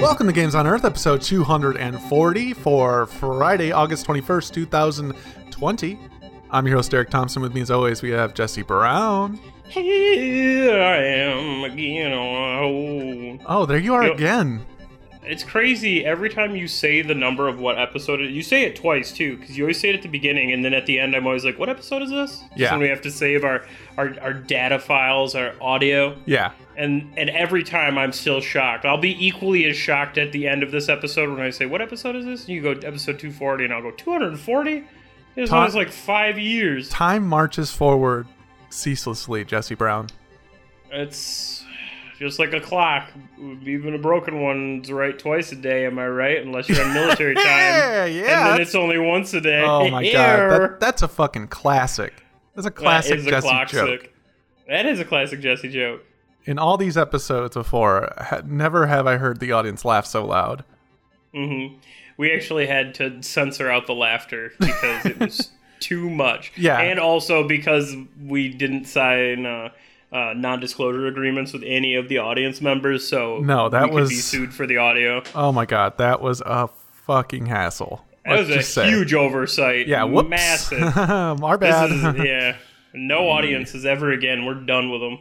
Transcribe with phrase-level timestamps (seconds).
[0.00, 5.98] Welcome to Games on Earth, episode 240 for Friday, August 21st, 2020.
[6.50, 7.42] I'm your host, Derek Thompson.
[7.42, 9.38] With me, as always, we have Jesse Brown.
[9.68, 12.12] Here I am again.
[12.12, 14.14] Oh, Oh, there you are Yep.
[14.14, 14.64] again.
[15.26, 16.04] It's crazy.
[16.04, 19.36] Every time you say the number of what episode, it, you say it twice too,
[19.36, 21.44] because you always say it at the beginning, and then at the end, I'm always
[21.44, 22.72] like, "What episode is this?" Yeah.
[22.72, 23.64] when we have to save our,
[23.96, 26.52] our our data files, our audio, Yeah.
[26.76, 28.84] and and every time I'm still shocked.
[28.84, 31.80] I'll be equally as shocked at the end of this episode when I say, "What
[31.82, 34.84] episode is this?" And you go episode 240, and I'll go 240.
[35.36, 36.88] It's almost like five years.
[36.90, 38.26] Time marches forward
[38.70, 40.08] ceaselessly, Jesse Brown.
[40.92, 41.63] It's
[42.18, 43.10] just like a clock.
[43.64, 46.42] Even a broken one's right twice a day, am I right?
[46.44, 47.44] Unless you're on military time.
[47.44, 48.46] Yeah, yeah.
[48.48, 49.62] And then it's only once a day.
[49.62, 52.24] Oh my god, that, that's a fucking classic.
[52.54, 53.74] That's a classic that a Jesse classic.
[54.02, 54.12] joke.
[54.68, 56.04] That is a classic Jesse joke.
[56.46, 60.64] In all these episodes before, ha- never have I heard the audience laugh so loud.
[61.34, 61.76] Mm-hmm.
[62.16, 66.52] We actually had to censor out the laughter because it was too much.
[66.56, 66.78] Yeah.
[66.80, 69.70] And also because we didn't sign uh,
[70.14, 74.54] uh, non-disclosure agreements with any of the audience members, so No, that could be sued
[74.54, 75.22] for the audio.
[75.34, 76.68] Oh my god, that was a
[77.06, 78.04] fucking hassle.
[78.24, 78.88] That Let's was a say.
[78.88, 79.86] huge oversight.
[79.88, 80.30] Yeah, whoops.
[80.30, 80.96] Massive.
[80.96, 81.90] Our bad.
[81.90, 82.56] is, yeah.
[82.94, 84.46] No audiences ever again.
[84.46, 85.18] We're done with them.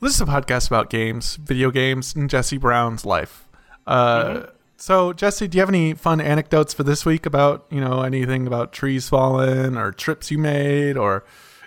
[0.00, 3.46] This is a podcast about games, video games, and Jesse Brown's life.
[3.86, 4.44] Uh, Mm-hmm.
[4.78, 8.46] So, Jesse, do you have any fun anecdotes for this week about you know anything
[8.46, 11.22] about trees falling or trips you made or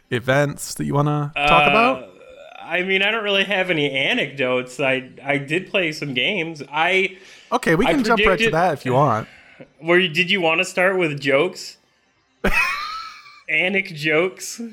[0.10, 2.13] events that you want to talk Uh, about?
[2.78, 4.80] I mean, I don't really have any anecdotes.
[4.80, 6.62] I I did play some games.
[6.72, 7.18] I
[7.52, 9.28] Okay, we I can jump right to that if you want.
[9.80, 11.78] Where did you want to start with jokes?
[13.50, 14.62] Anic jokes.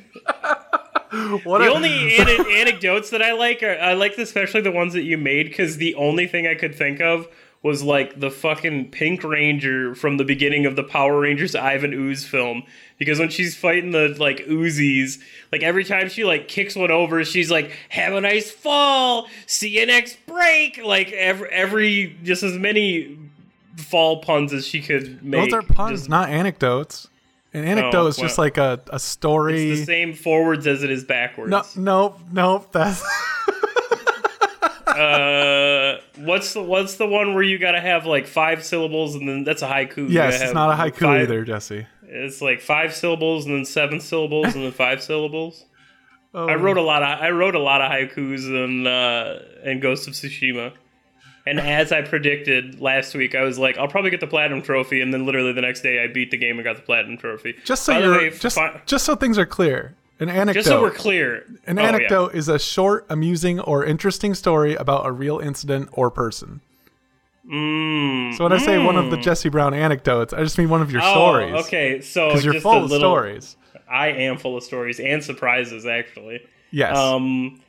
[1.43, 4.93] What The a- only ane- anecdotes that I like are I like especially the ones
[4.93, 7.27] that you made because the only thing I could think of
[7.63, 12.25] was like the fucking Pink Ranger from the beginning of the Power Rangers Ivan Ooze
[12.25, 12.63] film.
[12.99, 15.19] Because when she's fighting the like Uzis,
[15.53, 19.79] like every time she like kicks one over, she's like, "Have a nice fall, see
[19.79, 23.19] you next break." Like every every just as many
[23.77, 25.51] fall puns as she could make.
[25.51, 27.09] Those are puns, Just- not anecdotes.
[27.53, 29.71] An oh, anecdote Oh, is just well, like a, a story.
[29.71, 31.51] it's the same forwards as it is backwards.
[31.51, 32.69] No, nope, nope.
[32.71, 33.03] That's
[35.01, 39.45] Uh, what's the what's the one where you gotta have like five syllables and then
[39.45, 40.09] that's a haiku.
[40.11, 41.87] Yes, it's not a haiku five- either, Jesse.
[42.03, 45.65] It's like five syllables and then seven syllables and then five syllables.
[46.35, 49.81] Oh, I wrote a lot of I wrote a lot of haikus in uh, in
[49.81, 50.73] Ghost of Tsushima.
[51.47, 55.01] And as I predicted last week, I was like, I'll probably get the platinum trophy,
[55.01, 57.57] and then literally the next day, I beat the game and got the platinum trophy.
[57.65, 59.97] just so By you're way, just fi- just so things are clear.
[60.21, 60.53] An anecdote.
[60.61, 61.89] just so we're clear, An Oh, yeah.
[61.89, 66.61] anecdote is a short, amusing, or interesting story about a real incident or person.
[67.51, 69.23] Mm, So when I say one of the mm.
[69.23, 71.55] Jesse Brown anecdotes, I just mean one of your Oh, stories.
[71.67, 72.01] okay.
[72.01, 73.57] So Because you're full of little, stories.
[73.91, 76.41] I am full of stories and surprises, actually.
[76.71, 76.97] Yes.
[76.97, 77.61] Um,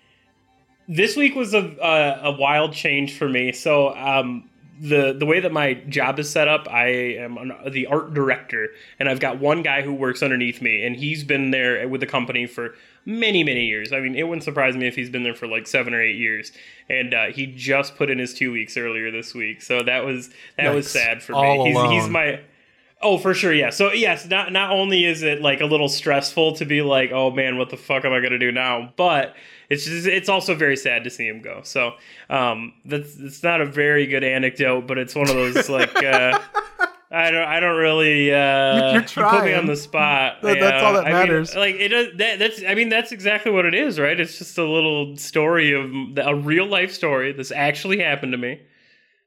[0.88, 3.53] this week was a, a a wild change for me.
[3.53, 4.50] So um,
[4.81, 8.69] the the way that my job is set up, I am an, the art director,
[8.97, 12.08] and I've got one guy who works underneath me, and he's been there with the
[12.08, 12.74] company for
[13.06, 13.94] many many years.
[13.94, 16.16] I mean, it wouldn't surprise me if he's been there for like seven or eight
[16.16, 16.52] years.
[16.90, 20.31] And uh, he just put in his two weeks earlier this week, so that was
[20.58, 21.72] that was sad for All me.
[21.72, 22.40] He's, he's my
[23.03, 23.72] Oh, for sure, yeah.
[23.72, 27.31] So yes, not not only is it like a little stressful to be like, oh
[27.31, 28.94] man, what the fuck am I gonna do now?
[28.96, 29.36] But
[29.72, 31.62] it's just it's also very sad to see him go.
[31.64, 31.94] So
[32.30, 36.40] um, that's it's not a very good anecdote, but it's one of those like uh,
[37.12, 40.42] I don't I don't really uh, You're you put me on the spot.
[40.42, 41.56] That- that's Yeah, all that I mean, matters.
[41.56, 44.20] like it does, that, that's I mean that's exactly what it is, right?
[44.20, 45.90] It's just a little story of
[46.26, 47.32] a real life story.
[47.34, 48.62] This actually happened to me.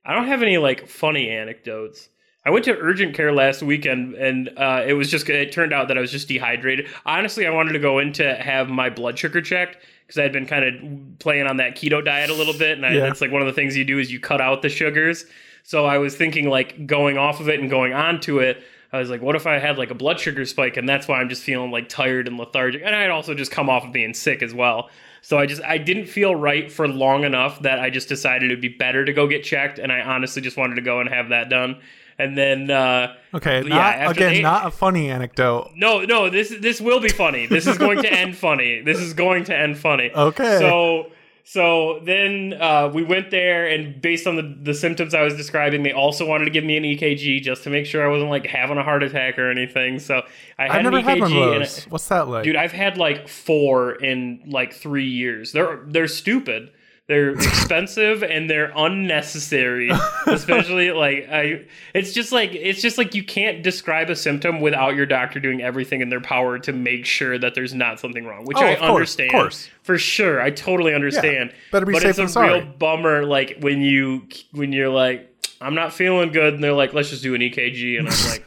[0.05, 2.09] I don't have any like funny anecdotes.
[2.47, 5.27] I went to urgent care last weekend, and uh, it was just.
[5.31, 6.89] It turned out that I was just dehydrated.
[7.07, 10.33] Honestly, I wanted to go in to have my blood sugar checked because I had
[10.33, 13.01] been kind of playing on that keto diet a little bit, and I, Yeah.
[13.01, 15.25] that's like one of the things you do is you cut out the sugars.
[15.63, 18.63] So I was thinking like going off of it and going onto it.
[18.93, 21.21] I was like, what if I had like a blood sugar spike, and that's why
[21.21, 24.15] I'm just feeling like tired and lethargic, and I'd also just come off of being
[24.15, 24.89] sick as well.
[25.21, 28.61] So I just I didn't feel right for long enough that I just decided it'd
[28.61, 31.31] be better to go get checked, and I honestly just wanted to go and have
[31.31, 31.81] that done.
[32.19, 33.63] And then uh, okay.
[33.63, 35.73] yeah, Not, after again, they- not a funny anecdote.
[35.75, 37.47] no, no, this this will be funny.
[37.47, 38.81] This is going to end funny.
[38.83, 40.11] This is going to end funny.
[40.15, 40.59] Okay.
[40.59, 41.11] So
[41.47, 45.83] so then uh, we went there, and based on the, the symptoms I was describing,
[45.83, 48.47] they also wanted to give me an EKG just to make sure I wasn't like
[48.47, 49.99] having a heart attack or anything.
[49.99, 50.23] So
[50.59, 51.09] I had I've never an EKG.
[51.09, 51.87] had one of those.
[51.87, 52.45] I- What's that like?
[52.45, 55.53] Dude, I've had like four in like three years.
[55.53, 56.71] They're they're stupid.
[57.07, 59.91] They're expensive and they're unnecessary.
[60.27, 61.65] Especially like I
[61.95, 65.61] it's just like it's just like you can't describe a symptom without your doctor doing
[65.61, 68.77] everything in their power to make sure that there's not something wrong, which Oh, I
[68.77, 69.31] course, of understand.
[69.33, 69.69] course.
[69.83, 70.41] For sure.
[70.41, 71.53] I totally understand.
[71.71, 72.61] better be but safe it's a sorry.
[72.61, 75.31] real bummer like when you when you're like
[75.61, 78.47] I'm not feeling good and they're like let's just do an EKG and I'm like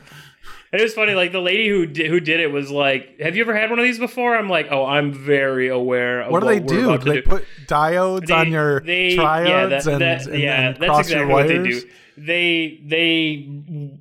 [0.73, 3.41] it was funny, like the lady who did, who did it was like, "Have you
[3.43, 6.47] ever had one of these before?" I'm like, "Oh, I'm very aware of what do
[6.47, 6.97] they do?
[6.97, 10.67] Do they put diodes They- on your they- triodes yeah, that, and, that- and, yeah,
[10.69, 11.81] and that's exactly your what they do.
[12.17, 13.47] They they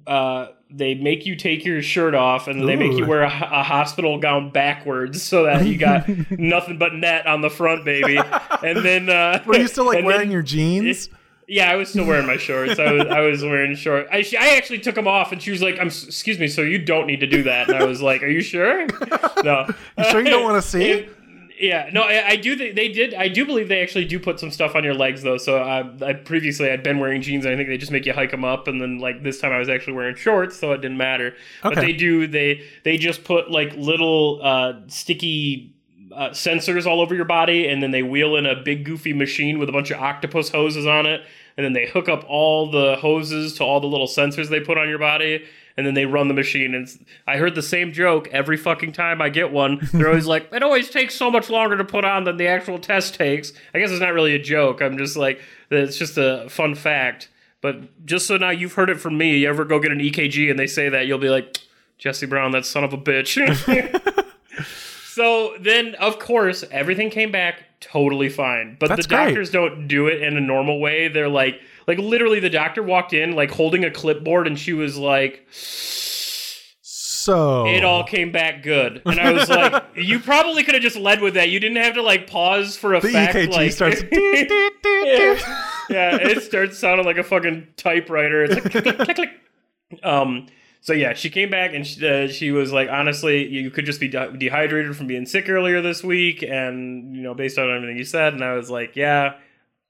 [0.06, 3.62] uh, they make you take your shirt off and they make you wear a, a
[3.62, 8.16] hospital gown backwards so that you got nothing but net on the front, baby.
[8.16, 11.08] And then uh, Were you still like wearing then- your jeans?
[11.48, 12.78] yeah, I was still wearing my shorts.
[12.78, 14.08] I was I was wearing shorts.
[14.12, 16.62] I, she, I actually took them off, and she was like, "I'm excuse me, so
[16.62, 18.86] you don't need to do that." And I was like, "Are you sure?"
[19.44, 19.66] No.
[19.98, 20.90] You sure you don't want to see?
[20.90, 21.12] It-
[21.58, 22.54] yeah, no, I, I do.
[22.56, 23.14] Think they did.
[23.14, 25.38] I do believe they actually do put some stuff on your legs, though.
[25.38, 28.12] So I, I previously I'd been wearing jeans, and I think they just make you
[28.12, 30.82] hike them up, and then like this time I was actually wearing shorts, so it
[30.82, 31.28] didn't matter.
[31.64, 31.74] okay.
[31.74, 32.26] But they do.
[32.26, 35.72] They they just put like little uh, sticky.
[36.14, 39.58] Uh, sensors all over your body, and then they wheel in a big goofy machine
[39.58, 41.22] with a bunch of octopus hoses on it,
[41.56, 44.78] and then they hook up all the hoses to all the little sensors they put
[44.78, 45.44] on your body,
[45.76, 46.74] and then they run the machine.
[46.74, 46.88] And
[47.26, 49.88] I heard the same joke every fucking time I get one.
[49.92, 52.78] They're always like, "It always takes so much longer to put on than the actual
[52.78, 54.80] test takes." I guess it's not really a joke.
[54.80, 57.28] I'm just like, it's just a fun fact.
[57.60, 60.50] But just so now you've heard it from me, you ever go get an EKG
[60.50, 61.58] and they say that, you'll be like,
[61.98, 63.36] Jesse Brown, that son of a bitch.
[65.16, 68.76] so then, of course, everything came back totally fine.
[68.78, 69.24] But That's the great.
[69.28, 71.08] doctors don't do it in a normal way.
[71.08, 74.98] They're like, like literally, the doctor walked in like holding a clipboard, and she was
[74.98, 75.46] like,
[76.82, 80.96] So "It all came back good." And I was like, "You probably could have just
[80.96, 81.48] led with that.
[81.48, 84.02] You didn't have to like pause for a the fact." EKG like, starts.
[85.88, 88.44] yeah, it starts sounding like a fucking typewriter.
[88.44, 89.30] It's like click, click, click, click.
[90.04, 90.48] Um.
[90.86, 93.98] So yeah, she came back and she, uh, she was like, honestly, you could just
[93.98, 97.96] be de- dehydrated from being sick earlier this week, and you know, based on everything
[97.96, 99.34] you said, and I was like, yeah,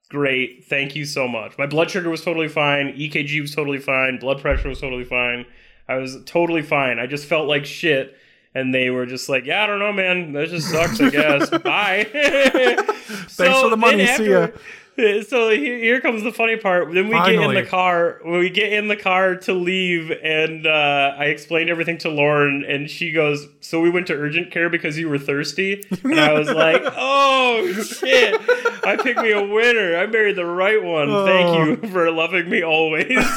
[0.08, 1.58] great, thank you so much.
[1.58, 5.44] My blood sugar was totally fine, EKG was totally fine, blood pressure was totally fine.
[5.86, 6.98] I was totally fine.
[6.98, 8.16] I just felt like shit.
[8.54, 10.32] And they were just like, yeah, I don't know, man.
[10.32, 11.50] That just sucks, I guess.
[11.62, 12.08] Bye.
[12.10, 14.06] Thanks for the money.
[14.06, 14.48] See ya.
[15.28, 16.92] So here, comes the funny part.
[16.92, 18.20] Then we get in the car.
[18.24, 22.90] We get in the car to leave, and uh, I explained everything to Lauren, and
[22.90, 26.48] she goes, "So we went to urgent care because you were thirsty." And I was
[26.48, 28.40] like, "Oh shit!
[28.86, 29.98] I picked me a winner.
[29.98, 31.10] I married the right one.
[31.10, 31.26] Oh.
[31.26, 33.30] Thank you for loving me always." That's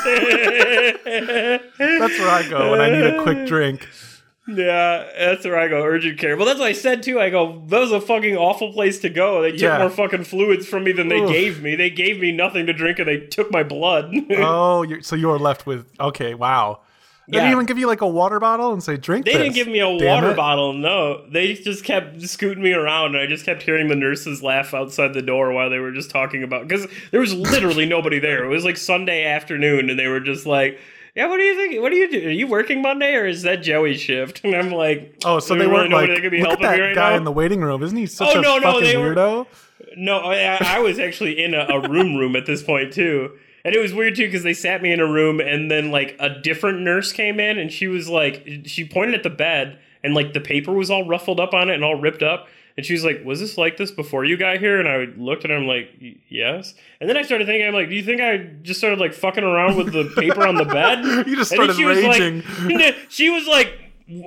[2.19, 3.85] where I go when I need a quick drink.
[4.57, 5.83] Yeah, that's where I go.
[5.83, 6.35] Urgent care.
[6.37, 7.19] Well, that's what I said too.
[7.19, 9.41] I go, that was a fucking awful place to go.
[9.41, 9.77] They took Yeah.
[9.79, 11.29] more fucking fluids from me than they Oof.
[11.29, 11.75] gave me.
[11.75, 14.13] They gave me nothing to drink and they took my blood.
[14.31, 16.33] Oh, you're, so you are left with okay.
[16.33, 16.79] Wow.
[17.27, 17.43] They Yeah.
[17.43, 19.25] didn't even give you like a water bottle and say drink.
[19.25, 19.41] They this.
[19.43, 20.35] didn't give me a Damn water it.
[20.35, 20.73] bottle.
[20.73, 24.73] No, they just kept scooting me around, and I just kept hearing the nurses laugh
[24.73, 26.67] outside the door while they were just talking about.
[26.67, 28.43] Because there was literally nobody there.
[28.43, 30.79] It was like Sunday afternoon, and they were just like,
[31.19, 31.81] "Yeah, what do you think?
[31.81, 32.27] What do you do?
[32.27, 35.67] Are you working Monday, or is that Joey's shift?" And I'm like, Oh, so they
[35.67, 37.61] weren't nobody like, that could be look at that right guy now?" in the waiting
[37.61, 37.83] room.
[37.83, 39.47] Isn't he oh, such Oh, a no, no, fucking they were- weirdo?
[39.97, 43.31] No, I, I was actually in a, a room room at this point too.
[43.65, 46.15] And it was weird too because they sat me in a room and then like
[46.19, 50.13] a different nurse came in and she was like she pointed at the bed and
[50.13, 52.47] like the paper was all ruffled up on it and all ripped up
[52.79, 55.43] and she was like was this like this before you got here and I looked
[55.43, 55.89] at her I'm like
[56.29, 59.13] yes and then I started thinking I'm like do you think I just started like
[59.13, 62.43] fucking around with the paper on the bed You just and started she was raging.
[62.79, 63.73] like she was like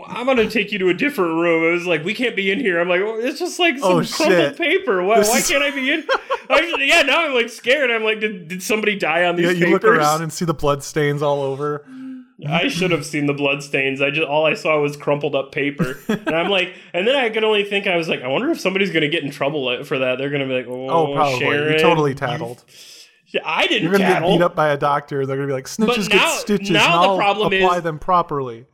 [0.06, 1.64] I'm gonna take you to a different room.
[1.68, 2.80] It was like we can't be in here.
[2.80, 5.02] I'm like, oh, it's just like some Oh, crumpled paper.
[5.02, 6.02] Why, why can't I be in?
[6.06, 7.90] Just- yeah, now I'm like scared.
[7.90, 9.72] I'm like, did, did somebody die on these Yeah, you papers?
[9.72, 11.84] look around and see the blood stains all over.
[12.48, 14.00] I should have seen the blood stains.
[14.00, 17.30] I just all I saw was crumpled up paper, and I'm like, and then I
[17.30, 19.98] could only think I was like, I wonder if somebody's gonna get in trouble for
[19.98, 20.18] that.
[20.18, 21.38] They're gonna be like, oh, Oh, probably.
[21.40, 22.64] Sharon, You're totally tattled.
[23.28, 25.24] you- I didn't You're gonna get beat up by a doctor.
[25.26, 27.80] They're gonna be like, snitches now- get stitches, now the I'll problem apply is- apply
[27.80, 28.66] them properly.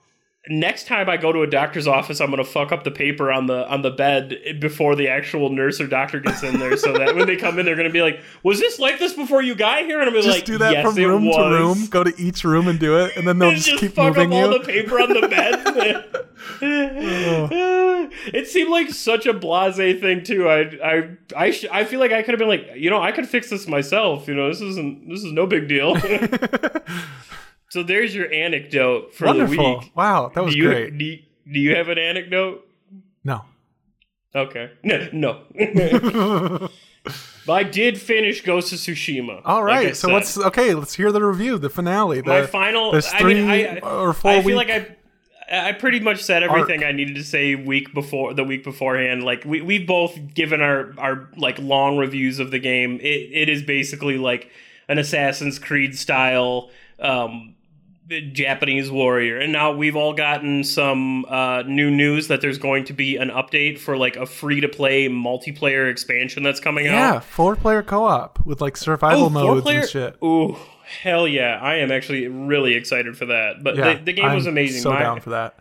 [0.49, 3.47] Next time I go to a doctor's office, I'm gonna fuck up the paper on
[3.47, 7.14] the on the bed before the actual nurse or doctor gets in there, so that
[7.14, 9.85] when they come in, they're gonna be like, "Was this like this before you got
[9.85, 11.37] here?" And I'm Just like, Just do that yes, from room was.
[11.37, 11.87] to room.
[11.87, 14.33] Go to each room and do it, and then they'll just, just keep fuck moving
[14.33, 16.05] up all the paper on the bed.
[18.33, 20.49] it seemed like such a blasé thing too.
[20.49, 23.12] I I I, sh- I feel like I could have been like, you know, I
[23.12, 24.28] could fix this myself.
[24.28, 25.97] You know, this isn't this is no big deal.
[27.70, 29.80] so there's your anecdote for the Wonderful!
[29.80, 29.92] week.
[29.94, 30.98] Wow, that was do you, great.
[30.98, 31.18] Do you,
[31.52, 32.66] do you have an anecdote?
[33.25, 33.44] No.
[34.34, 34.70] Okay.
[34.82, 35.08] No.
[35.12, 35.42] no.
[37.46, 39.42] but I did finish Ghost of Tsushima.
[39.44, 39.87] All right.
[39.87, 40.75] like so let's okay.
[40.75, 42.20] Let's hear the review, the finale.
[42.20, 42.92] The, my final.
[42.92, 44.94] this I mean, three I, or four I feel like I.
[45.50, 49.25] I pretty much said everything I needed to say week before the week beforehand.
[49.25, 52.96] Like we we've both given our our like long reviews of the game.
[53.00, 54.50] It it is basically like
[54.88, 56.68] an Assassin's Creed style
[57.00, 57.54] um,
[58.33, 59.38] Japanese warrior.
[59.38, 63.29] And now we've all gotten some uh, new news that there's going to be an
[63.29, 66.93] update for like a free to play multiplayer expansion that's coming out.
[66.93, 70.17] yeah, four player co op with like survival Oh, modes four-player- and shit.
[70.25, 70.57] Ooh,
[71.03, 71.59] hell yeah!
[71.61, 73.62] I am actually really excited for that.
[73.62, 74.81] But Yeah, the, the game was I'm amazing.
[74.83, 75.59] So my, down for that.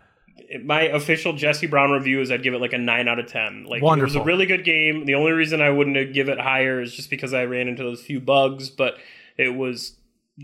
[0.63, 3.65] my official Jesse Brown review is I'd give it like a nine out of ten.
[3.65, 5.05] Like it was a really good game.
[5.05, 8.01] The only reason I wouldn't give it higher is just because I ran into those
[8.01, 8.69] few bugs.
[8.69, 8.95] But
[9.37, 9.96] it was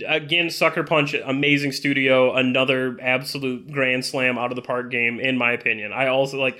[0.07, 5.37] again Sucker Punch, amazing studio, another absolute grand slam out of the park game in
[5.37, 5.93] my opinion.
[5.93, 6.59] I also like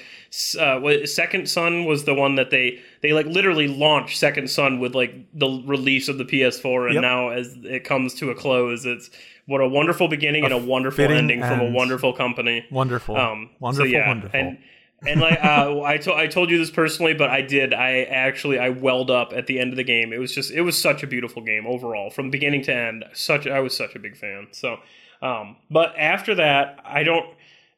[0.60, 4.94] uh, Second Son was the one that they they like literally launched Second Son with
[4.96, 7.02] like the release of the PS4, and Yep.
[7.02, 9.10] now as it comes to a close, it's
[9.46, 12.66] what a wonderful beginning and a wonderful ending from a wonderful company.
[12.72, 13.18] Wonderful.
[13.18, 13.86] Um, wonderful.
[13.86, 14.40] so yeah, wonderful.
[14.40, 14.58] and
[15.06, 17.74] and like uh, I told I told you this personally, but I did.
[17.74, 20.14] I actually I welled up at the end of the game.
[20.14, 23.06] It was just it was such a beautiful game overall from beginning to end.
[23.14, 24.48] Such I was such a big fan.
[24.52, 24.78] So,
[25.22, 27.26] um, but after that, I don't.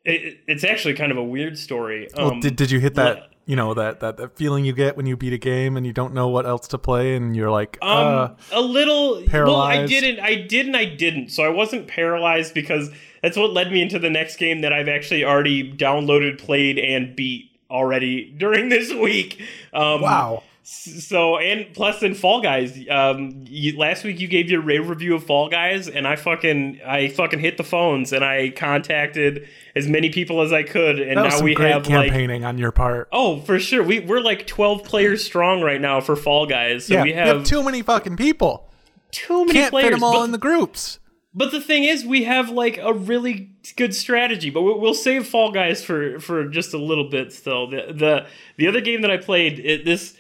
[0.04, 2.12] It, it's actually kind of a weird story.
[2.14, 3.30] Um, well, did, did you hit that?
[3.48, 5.94] You know that, that that feeling you get when you beat a game and you
[5.94, 9.22] don't know what else to play and you're like, Um, uh, a little.
[9.28, 9.48] paralyzed.
[9.48, 10.20] Well, I didn't.
[10.20, 11.30] I didn't I didn't.
[11.30, 12.90] So I wasn't paralyzed because
[13.22, 17.16] that's what led me into the next game that I've actually already downloaded, played, and
[17.16, 19.40] beat already during this week.
[19.74, 20.44] Um, wow.
[20.68, 25.14] So and plus in Fall Guys, um, you, last week you gave your rave review
[25.14, 29.88] of Fall Guys, and I fucking I fucking hit the phones and I contacted as
[29.88, 33.10] many people as I could, and now we have like campaigning on your part.
[33.12, 36.88] oh for sure we we're like twelve players strong right now for Fall Guys.
[36.88, 38.68] So yeah, we have, have too many fucking people.
[39.12, 39.90] too many Can't players.
[39.90, 40.98] fit them all but- in the groups.
[41.38, 44.50] But the thing is, we have like a really good strategy.
[44.50, 47.34] But we'll, we'll save Fall Guys for for just a little bit.
[47.34, 48.26] Still, the the
[48.58, 50.16] the other game that I played, it, this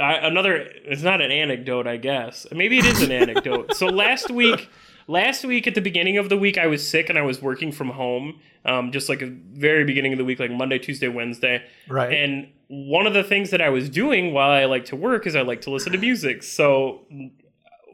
[0.00, 0.54] I, another.
[0.56, 2.46] It's not an anecdote, I guess.
[2.52, 3.74] Maybe it is an anecdote.
[3.74, 4.70] So last week,
[5.06, 7.72] last week at the beginning of the week, I was sick and I was working
[7.72, 8.40] from home.
[8.64, 11.64] Um, just like a very beginning of the week, like Monday, Tuesday, Wednesday.
[11.88, 12.12] Right.
[12.12, 15.34] And one of the things that I was doing while I like to work is
[15.34, 16.42] I like to listen to music.
[16.42, 17.04] So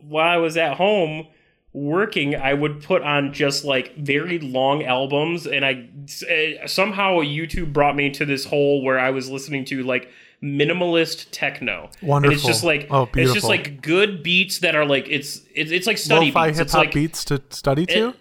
[0.03, 1.27] while I was at home
[1.73, 5.89] working, I would put on just like very long albums, and I
[6.29, 10.11] eh, somehow YouTube brought me to this hole where I was listening to like
[10.43, 11.91] minimalist techno.
[12.03, 13.23] And it's just like Oh, beautiful.
[13.23, 16.59] it's just like good beats that are like it's it's, it's like study Lo-fi beats.
[16.59, 18.09] hip It's hop like beats to study to.
[18.11, 18.15] it-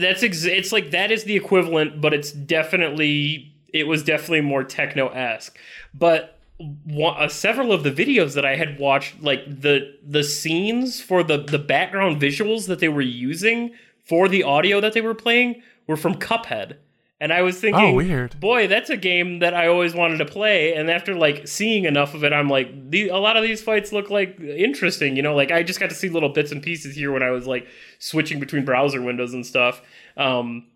[0.00, 4.62] that's ex- it's like that is the equivalent, but it's definitely it was definitely more
[4.64, 5.58] techno esque.
[5.94, 6.38] But
[6.84, 11.22] one, uh, several of the videos that I had watched, like the the scenes for
[11.24, 13.72] the the background visuals that they were using
[14.04, 16.74] for the audio that they were playing, were from Cuphead.
[17.22, 18.40] And I was thinking, Oh, weird.
[18.40, 20.72] boy, that's a game that I always wanted to play.
[20.74, 23.92] And after like seeing enough of it, I'm like, the, a lot of these fights
[23.92, 25.16] look like interesting.
[25.16, 27.30] You know, like I just got to see little bits and pieces here when I
[27.30, 29.82] was like switching between browser windows and stuff.
[30.16, 30.66] Um,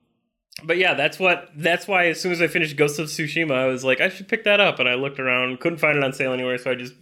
[0.63, 3.65] but yeah, that's what that's why as soon as I finished Ghost of Tsushima, I
[3.67, 4.79] was like, I should pick that up.
[4.79, 6.93] And I looked around, couldn't find it on sale anywhere, so I just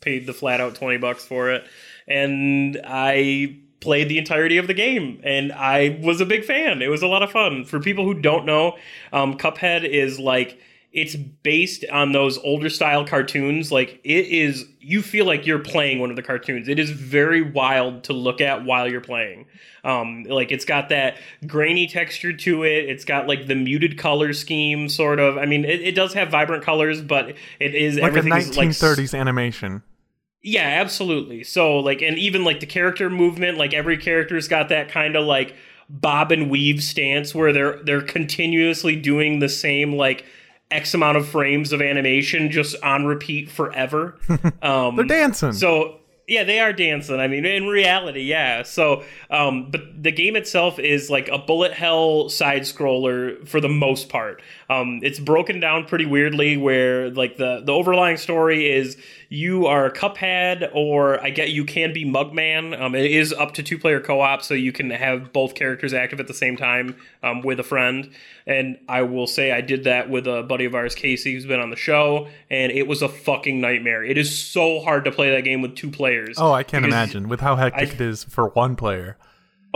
[0.00, 1.66] paid the flat out twenty bucks for it.
[2.08, 6.82] And I played the entirety of the game, and I was a big fan.
[6.82, 7.64] It was a lot of fun.
[7.64, 8.76] For people who don't know,
[9.12, 10.58] um, Cuphead is like
[10.96, 13.70] it's based on those older style cartoons.
[13.70, 16.68] Like it is, you feel like you're playing one of the cartoons.
[16.68, 19.46] It is very wild to look at while you're playing.
[19.84, 22.88] Um, like it's got that grainy texture to it.
[22.88, 25.36] It's got like the muted color scheme, sort of.
[25.36, 28.70] I mean, it, it does have vibrant colors, but it is Like a everything's like
[28.70, 29.82] 1930s animation.
[30.46, 31.42] Yeah, absolutely.
[31.42, 35.26] So like and even like the character movement, like every character's got that kind of
[35.26, 35.56] like
[35.90, 40.24] bob and weave stance where they're they're continuously doing the same like
[40.70, 44.18] X amount of frames of animation just on repeat forever.
[44.62, 45.52] Um They're dancing.
[45.52, 45.98] so
[46.28, 47.18] Yeah, they are dancing.
[47.18, 48.62] I mean, in reality, yeah.
[48.62, 53.68] So, um, but the game itself is like a bullet hell side scroller for the
[53.68, 54.42] most part.
[54.68, 58.96] Um, it's broken down pretty weirdly, where like the the overlying story is
[59.28, 62.78] you are a Cuphead, or I get you can be Mugman.
[62.80, 65.94] Um, it is up to two player co op, so you can have both characters
[65.94, 68.10] active at the same time um, with a friend.
[68.46, 71.60] And I will say I did that with a buddy of ours, Casey, who's been
[71.60, 74.04] on the show, and it was a fucking nightmare.
[74.04, 76.36] It is so hard to play that game with two players.
[76.38, 79.16] Oh, I can't imagine with how hectic I, it is for one player.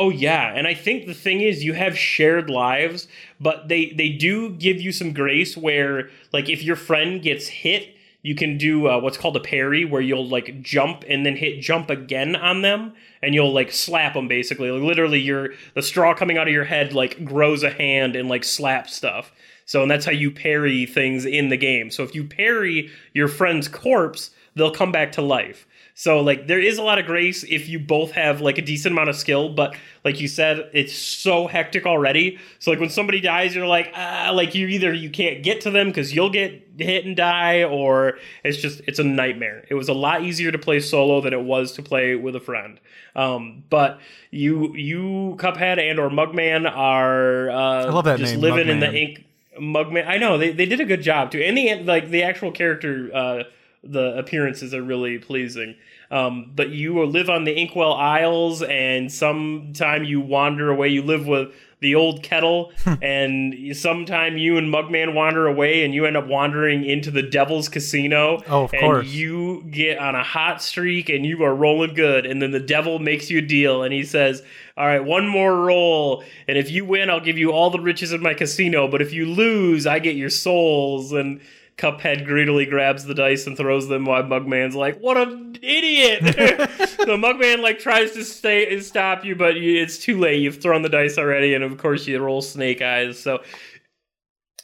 [0.01, 3.07] Oh yeah, and I think the thing is you have shared lives,
[3.39, 7.95] but they they do give you some grace where like if your friend gets hit,
[8.23, 11.61] you can do uh, what's called a parry where you'll like jump and then hit
[11.61, 14.71] jump again on them and you'll like slap them basically.
[14.71, 18.27] Like, literally your the straw coming out of your head like grows a hand and
[18.27, 19.31] like slaps stuff.
[19.67, 21.91] So and that's how you parry things in the game.
[21.91, 25.67] So if you parry your friend's corpse they'll come back to life
[26.01, 28.95] so like there is a lot of grace if you both have like a decent
[28.95, 32.39] amount of skill, but like you said, it's so hectic already.
[32.59, 35.71] So like when somebody dies, you're like ah, like you either you can't get to
[35.71, 39.67] them because you'll get hit and die, or it's just it's a nightmare.
[39.69, 42.41] It was a lot easier to play solo than it was to play with a
[42.41, 42.81] friend.
[43.15, 48.41] Um, but you you Cuphead and or Mugman are uh, I love that just name,
[48.41, 48.71] living Mugman.
[48.71, 49.27] in the ink.
[49.61, 52.53] Mugman, I know they, they did a good job too, and the like the actual
[52.53, 53.11] character.
[53.13, 53.43] Uh,
[53.83, 55.75] the appearances are really pleasing.
[56.11, 60.89] Um, but you live on the Inkwell Isles, and sometime you wander away.
[60.89, 66.05] You live with the old kettle, and sometime you and Mugman wander away, and you
[66.05, 68.43] end up wandering into the Devil's Casino.
[68.49, 69.07] Oh, of and course.
[69.07, 72.27] You get on a hot streak, and you are rolling good.
[72.27, 74.43] And then the devil makes you a deal, and he says,
[74.77, 78.13] "All right, one more roll, and if you win, I'll give you all the riches
[78.13, 78.89] of my casino.
[78.89, 81.41] But if you lose, I get your souls." And
[81.81, 87.17] Cuphead greedily grabs the dice and throws them while Mugman's like, "What an idiot!" the
[87.17, 90.43] Mugman like tries to stay and stop you, but it's too late.
[90.43, 93.19] You've thrown the dice already, and of course you roll snake eyes.
[93.19, 93.41] So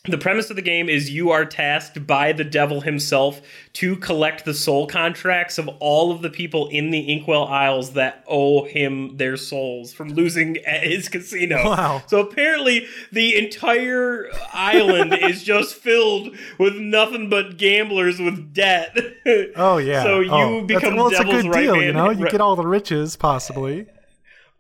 [0.09, 3.41] the premise of the game is you are tasked by the devil himself
[3.75, 8.25] to collect the soul contracts of all of the people in the Inkwell Isles that
[8.27, 11.57] owe him their souls from losing at his casino.
[11.65, 12.03] Wow.
[12.07, 18.97] So apparently the entire island is just filled with nothing but gamblers with debt.
[19.57, 20.03] Oh yeah.
[20.03, 21.87] so you oh, become well, devil's it's a good right deal, hand.
[21.87, 23.87] You know, you get all the riches possibly.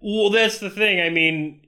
[0.01, 1.01] Well, that's the thing.
[1.01, 1.61] I mean,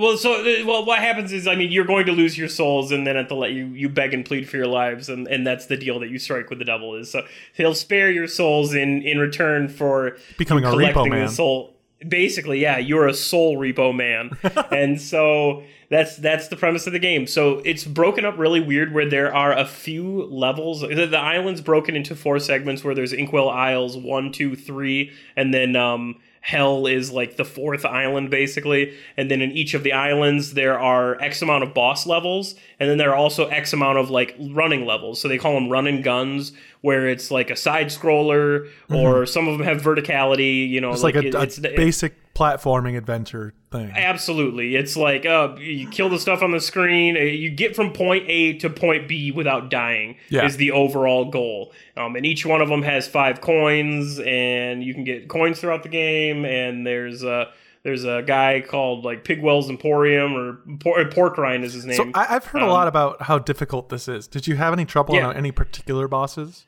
[0.00, 2.90] well, so uh, well, what happens is, I mean, you're going to lose your souls,
[2.90, 5.46] and then at the let you you beg and plead for your lives, and, and
[5.46, 7.10] that's the deal that you strike with the devil is.
[7.10, 11.28] So he'll spare your souls in in return for becoming a repo man.
[11.28, 11.76] soul.
[12.08, 14.30] Basically, yeah, you're a soul repo man,
[14.72, 17.26] and so that's that's the premise of the game.
[17.26, 20.80] So it's broken up really weird, where there are a few levels.
[20.80, 25.52] The, the island's broken into four segments, where there's Inkwell Isles one, two, three, and
[25.52, 28.96] then um Hell is like the fourth island, basically.
[29.16, 32.88] And then in each of the islands, there are X amount of boss levels, and
[32.88, 35.20] then there are also X amount of like running levels.
[35.20, 38.96] So they call them running guns, where it's like a side scroller, mm-hmm.
[38.96, 40.68] or some of them have verticality.
[40.68, 43.92] You know, it's like, like a, it, a basic platforming adventure thing.
[43.94, 47.16] Absolutely, it's like uh, you kill the stuff on the screen.
[47.16, 50.16] Uh, you get from point A to point B without dying.
[50.28, 50.46] Yeah.
[50.46, 51.72] is the overall goal.
[51.96, 55.82] Um, and each one of them has five coins, and you can get coins throughout
[55.82, 56.44] the game.
[56.44, 57.46] And there's uh,
[57.82, 61.96] there's a guy called like Pigwell's Emporium or Por- Porkrind is his name.
[61.96, 64.26] So I, have heard um, a lot about how difficult this is.
[64.26, 65.28] Did you have any trouble yeah.
[65.28, 66.66] on any particular bosses?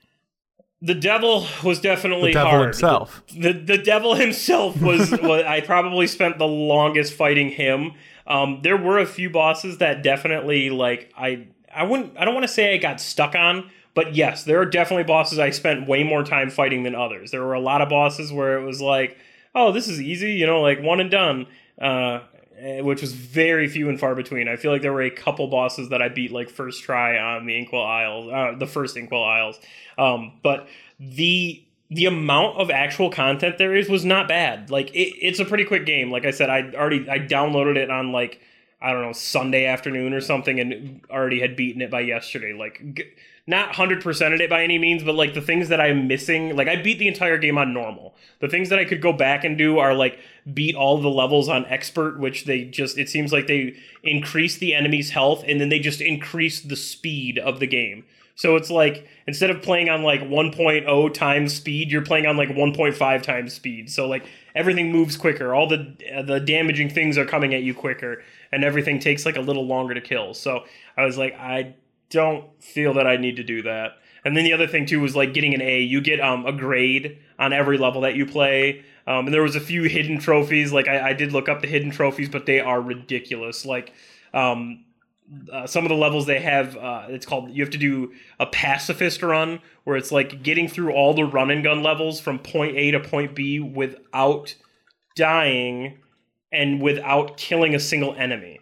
[0.82, 2.64] The devil was definitely the devil hard.
[2.64, 3.22] himself.
[3.28, 7.92] The, the, the devil himself was, was I probably spent the longest fighting him.
[8.26, 12.44] Um, there were a few bosses that definitely like I I wouldn't I don't want
[12.44, 16.02] to say I got stuck on, but yes, there are definitely bosses I spent way
[16.02, 17.30] more time fighting than others.
[17.30, 19.16] There were a lot of bosses where it was like,
[19.54, 21.46] oh, this is easy, you know, like one and done.
[21.80, 22.20] Uh,
[22.62, 24.48] which was very few and far between.
[24.48, 27.46] I feel like there were a couple bosses that I beat like first try on
[27.46, 29.58] the Inkwell Isles, uh, the first Inkwell Isles.
[29.98, 30.68] Um, but
[31.00, 34.70] the the amount of actual content there is was not bad.
[34.70, 36.10] Like it, it's a pretty quick game.
[36.10, 38.40] Like I said, I already I downloaded it on like
[38.80, 42.52] I don't know Sunday afternoon or something, and already had beaten it by yesterday.
[42.52, 46.54] Like not hundred percented it by any means, but like the things that I'm missing,
[46.54, 48.14] like I beat the entire game on normal.
[48.40, 50.18] The things that I could go back and do are like
[50.52, 53.74] beat all the levels on expert, which they just it seems like they
[54.04, 58.04] increase the enemy's health and then they just increase the speed of the game.
[58.36, 62.48] So it's like instead of playing on like 1.0 times speed, you're playing on like
[62.48, 63.90] 1.5 times speed.
[63.90, 64.24] So like
[64.54, 65.52] everything moves quicker.
[65.52, 69.40] All the the damaging things are coming at you quicker, and everything takes like a
[69.40, 70.32] little longer to kill.
[70.32, 70.64] So
[70.96, 71.74] I was like, I
[72.12, 73.98] don't feel that I need to do that.
[74.24, 75.80] And then the other thing too was like getting an A.
[75.80, 78.84] You get um, a grade on every level that you play.
[79.06, 80.72] Um, and there was a few hidden trophies.
[80.72, 83.66] Like I, I did look up the hidden trophies, but they are ridiculous.
[83.66, 83.92] Like
[84.32, 84.84] um,
[85.52, 88.46] uh, some of the levels they have, uh, it's called you have to do a
[88.46, 92.76] pacifist run, where it's like getting through all the run and gun levels from point
[92.76, 94.54] A to point B without
[95.16, 95.98] dying
[96.52, 98.60] and without killing a single enemy.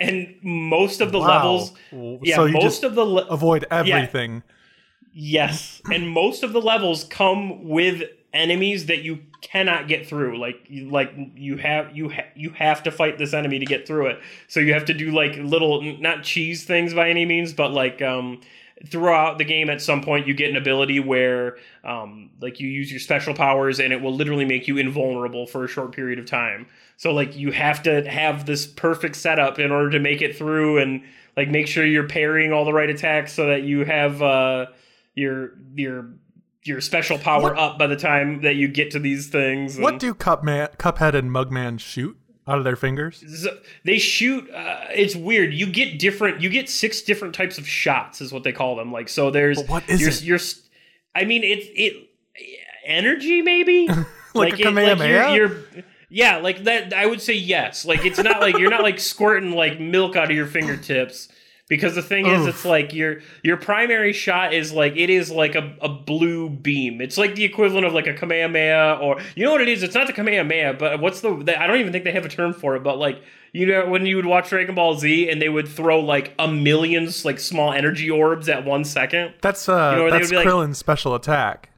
[0.00, 1.28] And most of the Wow.
[1.28, 1.72] levels,
[2.22, 4.42] yeah, so you most just of the le- avoid everything.
[5.12, 10.38] Yes, and most of the levels come with enemies that you cannot get through.
[10.38, 13.86] Like, you, like you have you ha- you have to fight this enemy to get
[13.86, 14.20] through it.
[14.48, 18.00] So you have to do like little not cheese things by any means, but like
[18.00, 18.40] um
[18.86, 22.90] throughout the game at some point you get an ability where um like you use
[22.90, 26.24] your special powers and it will literally make you invulnerable for a short period of
[26.24, 26.66] time.
[27.00, 30.76] So like you have to have this perfect setup in order to make it through
[30.82, 31.02] and
[31.34, 34.66] like make sure you're parrying all the right attacks so that you have uh
[35.14, 36.10] your your
[36.64, 39.78] your special power What- up by the time that you get to these things.
[39.78, 43.24] What and- do Cupman, Cuphead and Mugman shoot out of their fingers?
[43.42, 47.66] so they shoot uh, it's weird you get different you get six different types of
[47.66, 50.22] shots is what they call them like so there's But what is your, it?
[50.22, 50.38] your
[51.14, 52.10] i mean it's it
[52.84, 53.88] energy maybe
[54.34, 55.34] Like a it- Kamehameha?
[55.34, 57.84] you're, you're yeah like that i would say yes.
[57.86, 61.28] Like it's not like you're not like squirting like milk out of your fingertips
[61.68, 65.54] because the thing is it's like your your primary shot is like it is like
[65.54, 67.00] a, a blue beam.
[67.00, 69.82] It's like the equivalent of like a kamehameha or you know what it is?
[69.84, 72.28] It's not the kamehameha but what's the, the i don't even think they have a
[72.28, 75.40] term for it but like you know when you would watch dragon ball z and
[75.40, 79.34] they would throw like a million like small energy orbs at one second?
[79.42, 81.70] That's uh, You know, that's be like- Krillin's special attack.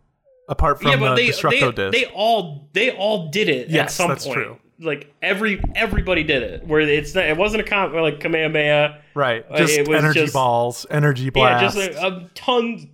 [0.49, 1.93] Apart from the they Destructo they, disc.
[1.93, 4.37] they all they all did it at Yes, some that's point.
[4.37, 4.59] true.
[4.81, 6.67] Like every everybody did it.
[6.67, 9.01] Where it's not, it wasn't a com- like Kamehameha.
[9.15, 11.77] right, just it was energy just- balls, energy blasts.
[11.77, 12.87] Yeah, just a, a tons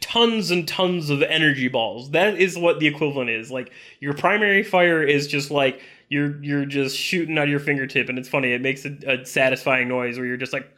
[0.00, 2.10] tons and tons of energy balls.
[2.10, 3.50] That is what the equivalent is.
[3.50, 8.10] Like your primary fire is just like you're you're just shooting out of your fingertip,
[8.10, 8.52] and it's funny.
[8.52, 10.68] It makes a, a satisfying noise where you're just like,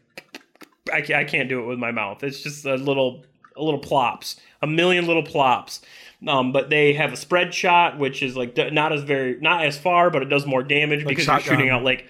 [0.92, 2.22] I, I can't do it with my mouth.
[2.22, 3.24] It's just a little
[3.58, 5.80] little plops, a million little plops.
[6.26, 9.76] Um, but they have a spread shot, which is like not as very not as
[9.76, 12.06] far, but it does more damage Like because you're shooting out like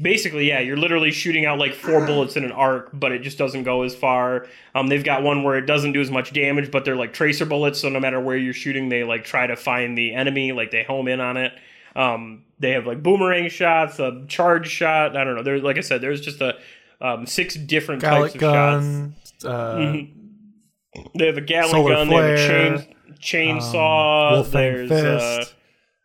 [0.00, 3.38] basically yeah you're literally shooting out like four bullets in an arc but it just
[3.38, 6.70] doesn't go as far um, they've got one where it doesn't do as much damage
[6.70, 9.56] but they're like tracer bullets so no matter where you're shooting they like try to
[9.56, 11.52] find the enemy like they home in on it
[11.94, 15.80] um, they have like boomerang shots a charge shot i don't know there's like i
[15.80, 16.58] said there's just a
[17.00, 19.14] um, six different types Galick of shots gun.
[19.44, 20.10] Uh, Mhm.
[21.14, 25.54] They have a gallon Solar gun they have a chain chainsaw um, there's uh, fist.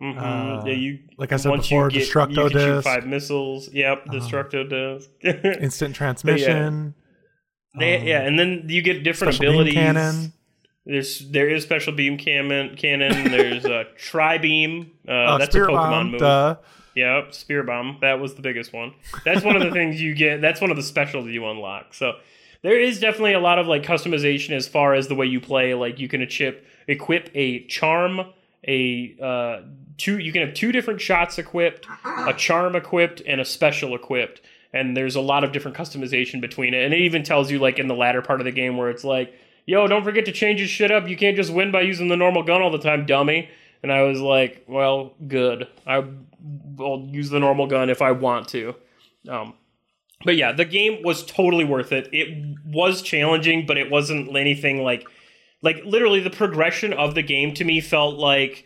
[0.01, 2.83] mhm, uh, yeah, you like I said before, you get, Destructo you disc.
[2.83, 3.69] five missiles.
[3.73, 4.13] Yep, Uh-huh.
[4.19, 5.09] Destructo disc.
[5.61, 6.93] instant transmission.
[7.77, 9.73] They, um, yeah, and then you get different abilities.
[9.73, 10.33] cannon.
[10.85, 12.75] There's there is special beam cannon.
[12.75, 13.31] Cannon.
[13.31, 14.91] There's a tri beam.
[15.07, 16.11] Uh, Uh, that's a Pokemon bomb.
[16.11, 16.19] move.
[16.21, 16.55] Duh.
[16.93, 17.99] Yep, Spirit Bomb.
[18.01, 18.93] That was the biggest one.
[19.23, 20.41] That's one of the things you get.
[20.41, 21.93] That's one of the specials you unlock.
[21.93, 22.15] So
[22.63, 25.73] there is definitely a lot of like customization as far as the way you play.
[25.73, 28.21] Like you can chip, equip a charm,
[28.67, 29.61] a uh,
[29.97, 30.19] two.
[30.19, 34.41] You can have two different shots equipped, a charm equipped, and a special equipped.
[34.73, 36.85] And there's a lot of different customization between it.
[36.85, 39.03] And it even tells you like in the latter part of the game where it's
[39.03, 39.33] like,
[39.65, 41.07] yo, don't forget to change your shit up.
[41.07, 43.49] You can't just win by using the normal gun all the time, dummy.
[43.83, 45.67] And I was like, well, good.
[45.87, 46.05] I
[46.75, 48.75] will use the normal gun if I want to.
[49.27, 49.55] Um,
[50.23, 52.09] but yeah, the game was totally worth it.
[52.11, 55.07] It was challenging, but it wasn't anything like,
[55.61, 58.65] like literally the progression of the game to me felt like,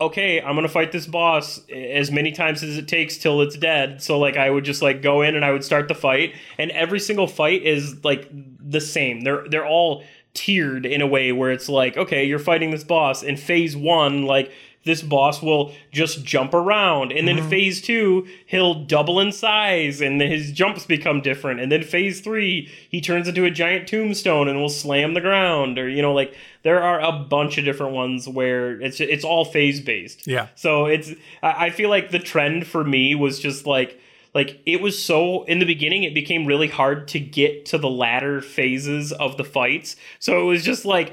[0.00, 4.02] okay, I'm gonna fight this boss as many times as it takes till it's dead.
[4.02, 6.70] So like I would just like go in and I would start the fight, and
[6.72, 9.20] every single fight is like the same.
[9.20, 13.22] They're they're all tiered in a way where it's like, okay, you're fighting this boss
[13.22, 14.50] in phase one, like
[14.84, 17.48] this boss will just jump around, and then mm-hmm.
[17.48, 22.70] phase two, he'll double in size, and his jumps become different, and then phase three,
[22.88, 26.34] he turns into a giant tombstone and will slam the ground, or you know, like
[26.62, 30.26] there are a bunch of different ones where it's it's all phase based.
[30.26, 30.48] Yeah.
[30.54, 33.98] So it's I feel like the trend for me was just like
[34.34, 37.90] like it was so in the beginning it became really hard to get to the
[37.90, 39.96] latter phases of the fights.
[40.18, 41.12] So it was just like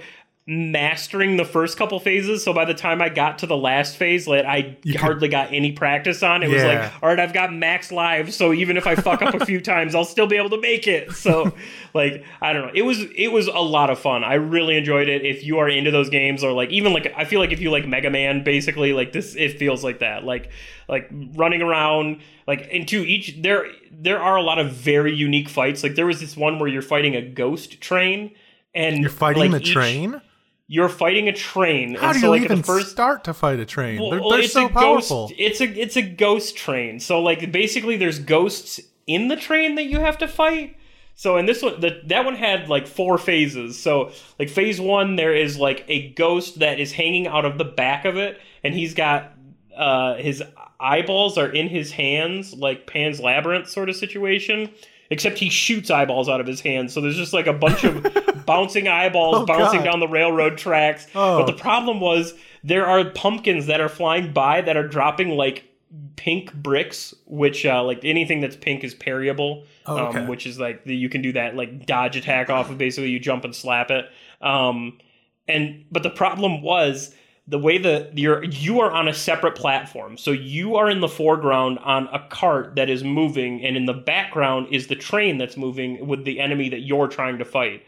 [0.50, 2.44] mastering the first couple phases.
[2.44, 5.28] So by the time I got to the last phase, like I You could- hardly
[5.30, 6.42] got any practice on.
[6.42, 9.36] It was like, all right, I've got max lives, so even if I fuck up
[9.36, 11.12] a few times, I'll still be able to make it.
[11.12, 11.54] So
[11.94, 12.72] like I don't know.
[12.74, 14.24] It was it was a lot of fun.
[14.24, 15.24] I really enjoyed it.
[15.24, 17.70] If you are into those games or like even like I feel like if you
[17.70, 20.24] like Mega Man, basically like this it feels like that.
[20.24, 20.50] Like
[20.88, 25.84] like running around like into each there there are a lot of very unique fights.
[25.84, 28.32] Like there was this one where you're fighting a ghost train
[28.74, 30.22] And You're fighting like, the each- train.
[30.72, 31.96] You're fighting a train.
[31.96, 34.00] How and do so you like even the first start to fight a train?
[34.00, 35.30] Well, they're they're it's so a powerful.
[35.30, 37.00] Ghost, it's a it's a ghost train.
[37.00, 40.78] So like basically, there's ghosts in the train that you have to fight.
[41.16, 43.80] So in this one, the, that one had like four phases.
[43.80, 47.66] So like phase one, there is like a ghost that is hanging out of the
[47.66, 49.34] back of it, and he's got
[49.76, 50.44] uh, his
[50.80, 54.70] eyeballs are in his hands, like Pan's Labyrinth sort of situation.
[55.10, 56.94] Except he shoots eyeballs out of his hands.
[56.94, 58.04] So there's just like a bunch of
[58.50, 59.86] bouncing eyeballs Oh, bouncing God.
[59.86, 61.08] down the railroad tracks.
[61.16, 61.40] Oh.
[61.40, 62.34] But the problem was
[62.64, 65.66] there are pumpkins that are flying by that are dropping like
[66.16, 69.64] pink bricks, which uh, like anything that's pink is parryable.
[69.86, 70.20] Oh, okay.
[70.20, 73.10] um, which is like the, you can do that like dodge attack off of basically
[73.10, 74.06] you jump and slap it.
[74.42, 74.98] Um,
[75.48, 77.14] and but the problem was
[77.48, 81.08] the way that you're you are on a separate platform so you are in the
[81.08, 85.58] foreground on a cart that is moving and in the background is the train that's
[85.58, 87.84] moving with the enemy that you're trying to fight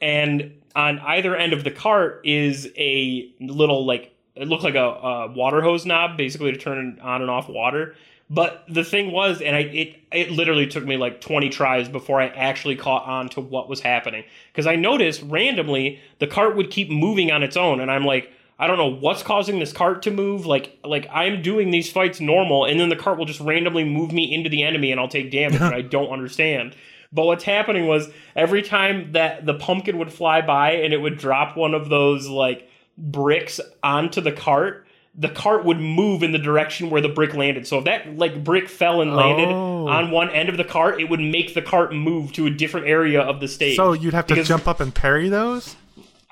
[0.00, 4.78] and on either end of the cart is a little like it looked like a,
[4.78, 7.94] a water hose knob basically to turn on and off water
[8.28, 12.20] but the thing was and i it it literally took me like 20 tries before
[12.20, 16.70] i actually caught on to what was happening because i noticed randomly the cart would
[16.70, 20.02] keep moving on its own and i'm like I don't know what's causing this cart
[20.02, 20.46] to move.
[20.46, 24.12] Like, like I'm doing these fights normal, and then the cart will just randomly move
[24.12, 25.60] me into the enemy, and I'll take damage.
[25.60, 26.74] and I don't understand.
[27.12, 31.18] But what's happening was every time that the pumpkin would fly by and it would
[31.18, 34.86] drop one of those like bricks onto the cart,
[35.18, 37.66] the cart would move in the direction where the brick landed.
[37.66, 39.86] So if that like brick fell and landed Oh.
[39.88, 42.86] on one end of the cart, it would make the cart move to a different
[42.86, 43.76] area of the stage.
[43.76, 45.76] So you'd have to jump up and parry those.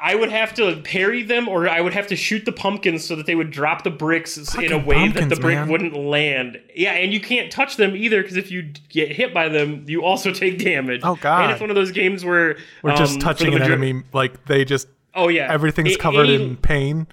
[0.04, 3.16] I would have to parry them, or I would have to shoot the pumpkins so
[3.16, 5.68] that they would drop the bricks in a Fucking way that the brick man.
[5.68, 6.60] wouldn't land.
[6.74, 10.04] Yeah, and you can't touch them either because if you get hit by them, you
[10.04, 11.00] also take damage.
[11.02, 11.44] Oh, God.
[11.44, 14.44] And it's one of those games where We're um, just touching the an enemy like
[14.44, 17.06] they just Oh yeah, everything's covered in pain.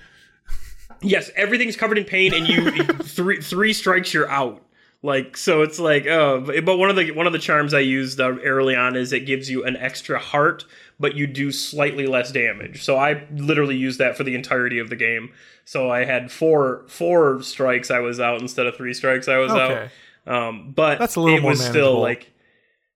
[1.02, 2.72] Yes, everything's covered in pain, and you
[3.04, 4.66] three three strikes, you're out.
[5.04, 7.80] Like so, it's like oh, but but one of the one of the charms I
[7.80, 10.66] used uh, early on is it gives you an extra heart,
[11.02, 12.84] but you do slightly less damage.
[12.84, 15.32] So I literally used that for the entirety of the game.
[15.66, 19.52] So I had four four strikes, I was out instead of three strikes, I was
[19.52, 19.90] Okay.
[20.28, 20.34] out.
[20.34, 21.72] Um, but That's a little it was manageable.
[21.92, 22.28] still like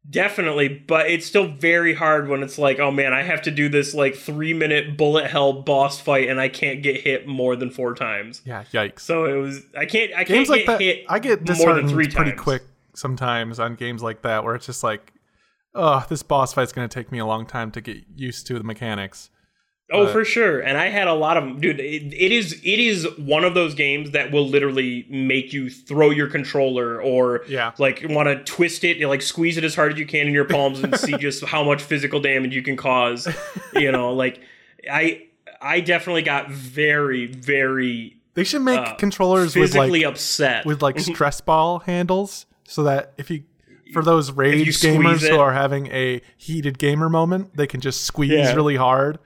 [0.08, 3.70] Definitely, but it's still very hard when it's like, oh man, I have to do
[3.70, 7.72] this like three minute bullet hell boss fight and I can't get hit more than
[7.72, 8.44] four times.
[8.46, 9.00] Yeah, yikes.
[9.00, 11.74] So it was I can't I games can't like get that, hit I get more
[11.74, 12.42] than three pretty times.
[12.42, 12.62] quick
[12.94, 15.12] sometimes on games like that, where it's just like,
[15.76, 18.56] oh, this boss fight's going to take me a long time to get used to
[18.56, 19.30] the mechanics.
[19.92, 20.62] Oh, But- for sure.
[20.62, 21.80] And I had a lot of them, dude.
[21.80, 26.10] It, it is it is one of those games that will literally make you throw
[26.10, 27.72] your controller or Yeah.
[27.78, 30.46] like want to twist it, like squeeze it as hard as you can in your
[30.46, 33.28] palms and see just how much physical damage you can cause.
[33.76, 34.42] You know, like
[34.92, 35.28] I
[35.62, 40.82] I definitely got very very They should make uh, controllers with physically like upset with
[40.82, 43.44] like stress ball handles, so that if you
[43.94, 48.02] for those rage gamers it- who are having a heated gamer moment, they can just
[48.02, 48.54] squeeze Yeah.
[48.56, 49.20] really hard.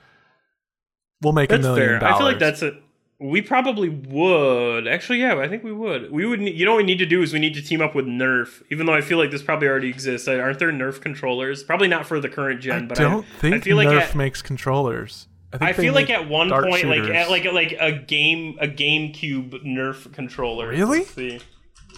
[1.22, 2.00] We'll make That's a million fair.
[2.00, 2.15] dollars.
[2.15, 2.78] I feel like that's a.
[3.22, 4.88] We probably would.
[4.88, 6.10] Actually, yeah, I think we would.
[6.10, 6.39] We would.
[6.39, 8.06] Need, you know what we need to do is we need to team up with
[8.06, 8.62] Nerf.
[8.72, 10.26] Even though I feel like this probably already exists.
[10.30, 11.62] Uh, Aren't there Nerf controllers?
[11.62, 14.02] Probably not for the current gen, I but don't I, think I feel like Nerf
[14.02, 15.28] at, makes controllers.
[15.52, 18.67] I, think I feel like at one point, like at like like a game a
[18.69, 20.69] GameCube Nerf controller.
[20.69, 21.06] Really?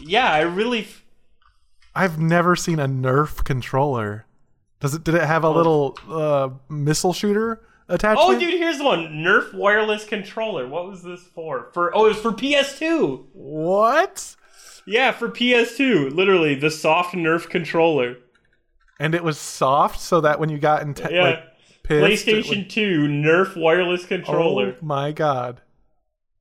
[0.02, 0.88] Yeah, I really.
[1.96, 4.26] I've never seen a Nerf controller.
[4.80, 5.04] Does it?
[5.04, 8.28] Did it have a little uh, missile shooter attachment?
[8.30, 10.68] Oh, dude, here's one Nerf wireless controller.
[10.68, 11.70] What was this for?
[11.74, 13.26] For oh, it was for PS2.
[13.34, 14.36] What?
[14.88, 16.16] Yeah, for PS2.
[16.16, 18.16] Literally, the soft Nerf controller.
[19.00, 21.24] And it was soft, so that when you got in te- Yeah.
[21.24, 21.44] like
[21.84, 24.76] pissed, PlayStation 2 Nerf wireless controller.
[24.82, 25.62] Oh my god.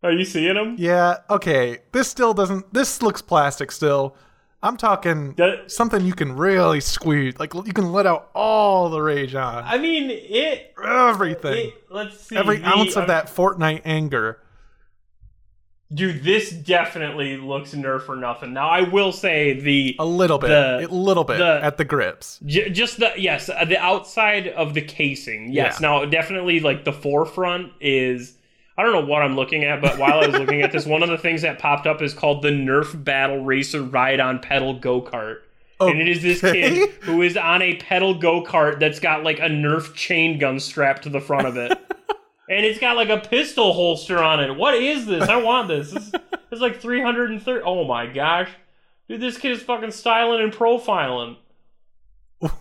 [0.03, 0.77] Are you seeing them?
[0.79, 1.19] Yeah.
[1.29, 1.79] Okay.
[1.93, 2.73] This still doesn't.
[2.73, 4.17] This looks plastic still.
[4.63, 7.39] I'm talking That- something you can really squeeze.
[7.39, 10.75] Like you can let out all the rage on I mean, it.
[10.85, 11.69] everything.
[11.69, 12.37] it let's see.
[12.37, 14.41] Every the- ounce of um, that Fortnite anger.
[15.93, 18.53] Dude, this definitely looks Nerf or nothing.
[18.53, 19.97] Now, I will say the.
[19.99, 20.49] A little bit.
[20.49, 22.39] the- a little bit the- at the grips.
[22.47, 25.51] J- just the yes, uh, the outside of the casing.
[25.53, 25.79] Yes.
[25.81, 25.89] Yeah.
[25.89, 28.35] Now, definitely, like the forefront is.
[28.81, 31.03] I don't know what I'm looking at, but while I was looking at this, one
[31.03, 34.79] of the things that popped up is called the Nerf Battle Racer Ride on Pedal
[34.79, 35.41] Go Kart.
[35.79, 39.23] Oh, and it is this kid who is on a pedal go kart that's got
[39.23, 41.73] like a Nerf chain gun strapped to the front of it.
[42.51, 44.57] and it's got like a pistol holster on it.
[44.57, 45.29] What is this?
[45.29, 45.91] I want this.
[45.91, 46.13] This
[46.53, 47.63] is like 330.
[47.65, 48.51] Oh my gosh.
[49.09, 51.37] Dude, this kid is fucking styling and profiling.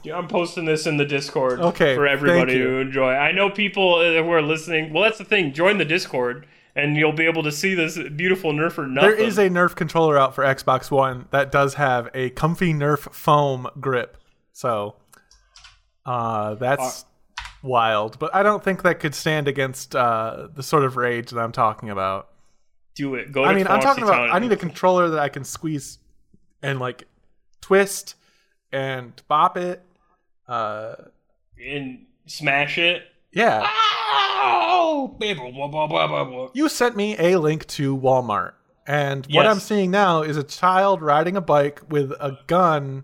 [0.04, 3.12] Yeah, I'm posting this in the Discord Okay, for everybody to enjoy.
[3.12, 4.92] I know people uh, who are listening.
[4.92, 5.54] Well, that's the thing.
[5.54, 9.12] Join the Discord, and you'll be able to see this beautiful Nerf or nothing.
[9.12, 13.14] There is a Nerf controller out for Xbox One that does have a comfy Nerf
[13.14, 14.18] foam grip.
[14.52, 14.96] So
[16.06, 17.06] uh, that's
[17.64, 18.20] wild.
[18.20, 21.54] But I don't think that could stand against uh, the sort of rage that I'm
[21.54, 22.30] talking about.
[22.96, 23.32] do it.
[23.32, 23.44] Go.
[23.44, 26.00] To I mean, I'm talking about I need a controller that I can squeeze
[26.62, 27.06] and like
[27.62, 28.16] twist
[28.72, 29.84] and bop it.
[30.48, 30.96] Uh,
[31.64, 33.04] and smash it.
[33.32, 33.68] yeah.
[36.54, 38.54] You sent me a link to Walmart.
[38.88, 43.04] And what I'm seeing now is a child riding a bike with a gun,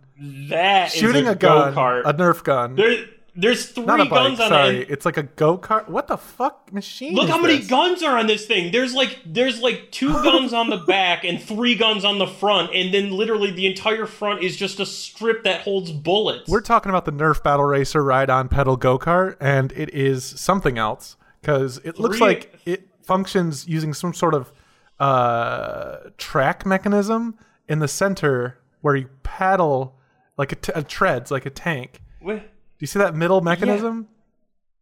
[0.50, 2.02] That is shooting a, a, gun, go-kart.
[2.06, 2.76] a Nerf gun.
[2.76, 4.82] There, there's three Not a bike, guns on sorry.
[4.82, 4.90] it.
[4.90, 5.90] It's like a go kart.
[5.90, 7.14] What the fuck machine?
[7.16, 7.68] Look how many this?
[7.68, 8.72] guns are on this thing.
[8.72, 12.74] There's like there's like two guns on the back and three guns on the front,
[12.74, 16.50] and then literally the entire front is just a strip that holds bullets.
[16.50, 20.24] We're talking about the Nerf Battle Racer ride on pedal go kart, and it is
[20.24, 24.52] something else because it looks Three- like it functions using some sort of
[25.00, 29.96] uh, track mechanism in the center where you paddle
[30.38, 32.02] like a, t- a treads like a tank.
[32.22, 32.42] Wha- Do
[32.80, 34.08] you see that middle mechanism?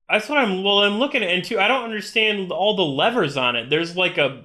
[0.10, 0.63] That's what I'm.
[0.63, 1.60] Well, I'm looking at, and too.
[1.60, 3.69] I don't understand all the levers on it.
[3.69, 4.43] There's like a.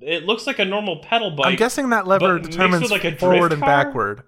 [0.00, 1.46] It looks like a normal pedal bike.
[1.46, 3.84] I'm guessing that lever determines like, a forward and car?
[3.84, 4.22] backward.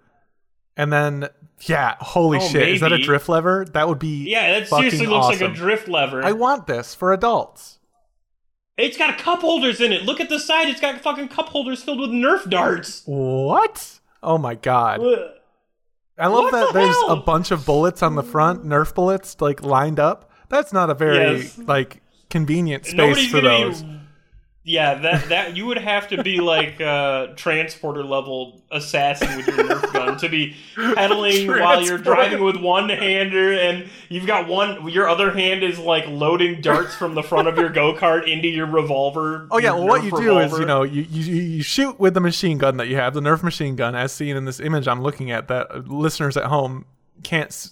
[0.76, 1.28] And then,
[1.62, 3.64] yeah, holy Oh, shit, is that a drift lever?
[3.72, 6.22] That would be Yeah, that seriously looks like a drift lever.
[6.22, 7.78] I want this for adults.
[8.76, 10.02] it's got cup holders in it.
[10.02, 10.68] Look at the side.
[10.68, 13.02] It's got fucking cup holders filled with Nerf darts.
[13.06, 14.00] What?
[14.22, 15.00] Oh my god.
[15.00, 15.30] Ugh.
[16.18, 17.10] I love What that the there's hell?
[17.12, 20.30] a bunch of bullets on the front, Nerf bullets, like lined up.
[20.48, 21.58] That's not a very Yes.
[21.58, 23.84] like convenient space Nobody's for those.
[24.64, 29.56] Yeah, that that you would have to be like a transporter level assassin with your
[29.56, 34.88] Nerf gun to be pedaling while you're driving with one hander, and you've got one.
[34.88, 38.46] Your other hand is like loading darts from the front of your go kart into
[38.46, 39.48] your revolver.
[39.50, 42.20] Oh yeah, well what you do is you know you, you you shoot with the
[42.20, 45.02] machine gun that you have, the Nerf machine gun, as seen in this image I'm
[45.02, 46.84] looking at that uh, listeners at home
[47.24, 47.68] can't s-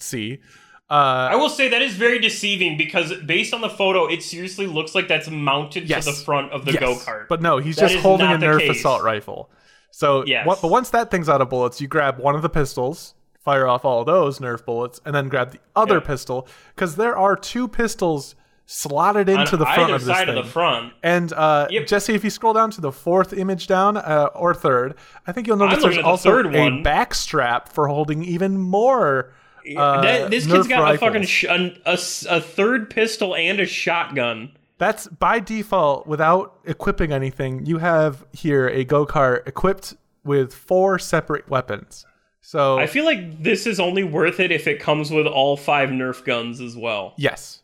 [0.90, 0.94] see.
[0.96, 4.66] I Uh, will say that is very deceiving because based on the photo, it seriously
[4.66, 6.04] looks like that's mounted Yes.
[6.04, 7.28] to the front of the yes, go kart.
[7.28, 8.78] but no, he's That just holding a Nerf case.
[8.78, 9.50] assault rifle.
[9.92, 10.46] So Yes.
[10.46, 13.66] what, but once that thing's out of bullets, you grab one of the pistols, fire
[13.66, 16.00] off all those Nerf bullets, and then grab the other Yeah.
[16.00, 18.34] pistol because there are two pistols
[18.66, 20.38] slotted into on the front of this side thing.
[20.38, 20.92] of the front.
[21.02, 21.86] And uh, Yep.
[21.88, 24.94] Jesse, if you scroll down to the fourth image down uh, or third,
[25.26, 29.32] I think you'll notice I'm there's the also a back strap for holding even more.
[29.76, 30.96] Uh, That- this kid's got rifles.
[30.96, 34.52] a fucking sh- an- a, s- a third pistol and a shotgun.
[34.78, 37.66] That's by default without equipping anything.
[37.66, 42.06] You have here a go kart equipped with four separate weapons.
[42.40, 45.90] So I feel like this is only worth it if it comes with all five
[45.90, 47.12] Nerf guns as well.
[47.18, 47.62] yes,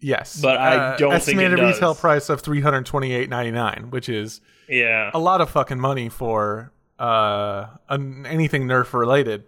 [0.00, 1.74] yes, But I Uh, don't think it estimated does.
[1.76, 5.10] retail price of three hundred twenty eight ninety nine, which is Yeah.
[5.12, 9.44] a lot of fucking money for uh an, anything Nerf related.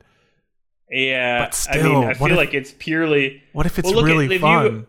[0.90, 1.38] Yeah.
[1.46, 3.42] But I mean, still, I feel if- like it's purely.
[3.52, 4.86] What if it's Well, look at- really if you- fun?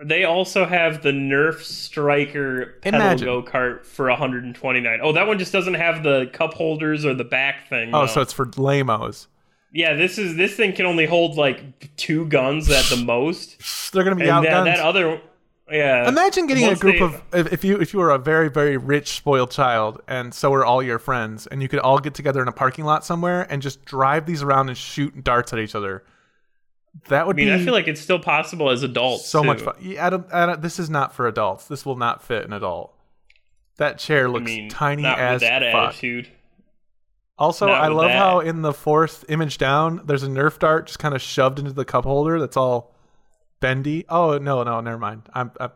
[0.00, 5.00] They also have the Nerf Striker pedal go kart for 129.
[5.02, 7.92] Oh, that one just doesn't have the cup holders or the back thing.
[7.92, 8.06] oh, no.
[8.06, 9.26] so it's for lamos.
[9.72, 9.94] yeah.
[9.94, 13.56] This is this thing can only hold like two guns at the most,
[13.92, 15.20] They're gonna be and that, that other.
[15.70, 16.08] Yeah.
[16.08, 18.76] Imagine getting a group they- of if, if you if you were a very very
[18.76, 22.40] rich spoiled child and so were all your friends and you could all get together
[22.42, 25.74] in a parking lot somewhere and just drive these around and shoot darts at each
[25.74, 26.04] other.
[27.08, 29.26] That would I mean, be I feel like it's still possible as adults.
[29.28, 29.74] so much fun.
[29.80, 31.66] Yeah, I don't, I don't, this is not for adults.
[31.68, 32.92] This will not fit an adult.
[33.76, 35.90] That chair I looks mean, tiny as that fuck.
[35.90, 36.28] attitude.
[37.38, 38.18] Also, Not I love that.
[38.18, 41.72] how in the fourth image down, there's a Nerf dart just kind of shoved into
[41.72, 42.40] the cup holder.
[42.40, 42.92] That's all
[43.60, 44.04] bendy.
[44.08, 45.22] Oh no, no, never mind.
[45.34, 45.70] I'm, I'm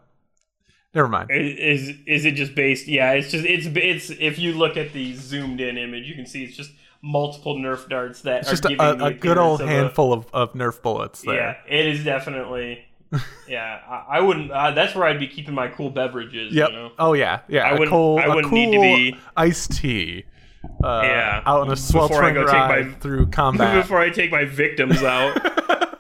[0.94, 1.30] never mind.
[1.30, 2.88] Is is it just based?
[2.88, 4.10] Yeah, it's just it's it's.
[4.10, 6.70] If you look at the zoomed in image, you can see it's just
[7.02, 9.70] multiple Nerf darts that It's are just a, giving a, a good old of a-
[9.70, 11.34] handful of, of Nerf bullets there.
[11.34, 12.84] Yeah, it is definitely.
[13.48, 14.50] yeah, I, I wouldn't.
[14.50, 16.54] Uh, that's where I'd be keeping my cool beverages.
[16.54, 16.70] Yep.
[16.70, 16.92] You know?
[16.98, 17.64] Oh yeah, yeah.
[17.64, 18.80] I a wouldn't- cool, I a wouldn't cool need to
[19.12, 20.24] be- iced tea.
[20.82, 23.82] Uh, Yeah, Out on a sweltering take my- ride through combat.
[23.82, 25.36] Before I take my victims out.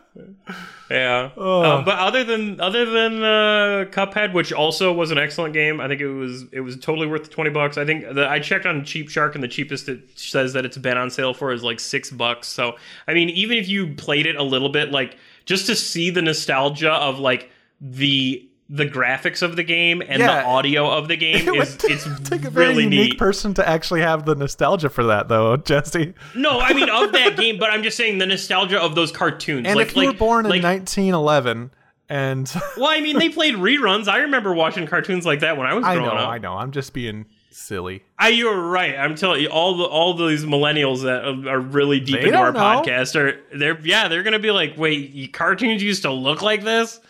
[0.92, 1.30] yeah.
[1.38, 5.88] Um, but other than other than uh, Cuphead, which also was an excellent game, I
[5.88, 7.78] think it was it was totally worth the twenty bucks.
[7.78, 10.98] I think the, I checked on CheapShark, and the cheapest it says that it's been
[10.98, 12.48] on sale for is like six bucks.
[12.48, 12.76] So
[13.08, 16.22] I mean, even if you played it a little bit, like just to see the
[16.22, 17.50] nostalgia of like
[17.80, 20.40] the the graphics of the game and Yeah.
[20.40, 23.18] the audio of the game It is it's take a very really unique neat.
[23.18, 26.14] person to actually have the nostalgia for that, though, Jesse.
[26.34, 29.66] no, I mean of that game, but I'm just saying the nostalgia of those cartoons.
[29.66, 31.70] And like, if you were like- born in 1911,
[32.08, 34.08] and well, I mean they played reruns.
[34.08, 36.28] I remember watching cartoons like that when I was I growing know, up.
[36.30, 38.02] I know, I'm just being silly.
[38.18, 38.96] I, you're right.
[38.98, 42.38] I'm telling you, all the all these millennials that are are really deep They into
[42.38, 42.58] our know.
[42.60, 47.00] podcast are they're yeah they're gonna be like, wait, cartoons used to look like this.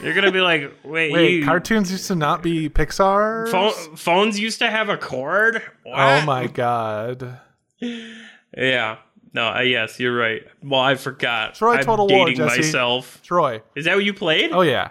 [0.00, 3.48] They're gonna be like, wait, Wait, you, cartoons used to not be Pixar.
[3.48, 5.62] phone, phones used to have a cord.
[5.86, 7.40] oh my god!
[7.80, 8.98] Yeah.
[9.32, 9.48] No.
[9.48, 10.42] Uh, yes, you're right.
[10.62, 11.54] Well, I forgot.
[11.54, 12.42] Troy I'm Total War, Jesse.
[12.60, 13.20] myself.
[13.22, 13.62] Troy.
[13.74, 14.52] Is that what you played?
[14.52, 14.90] Oh yeah.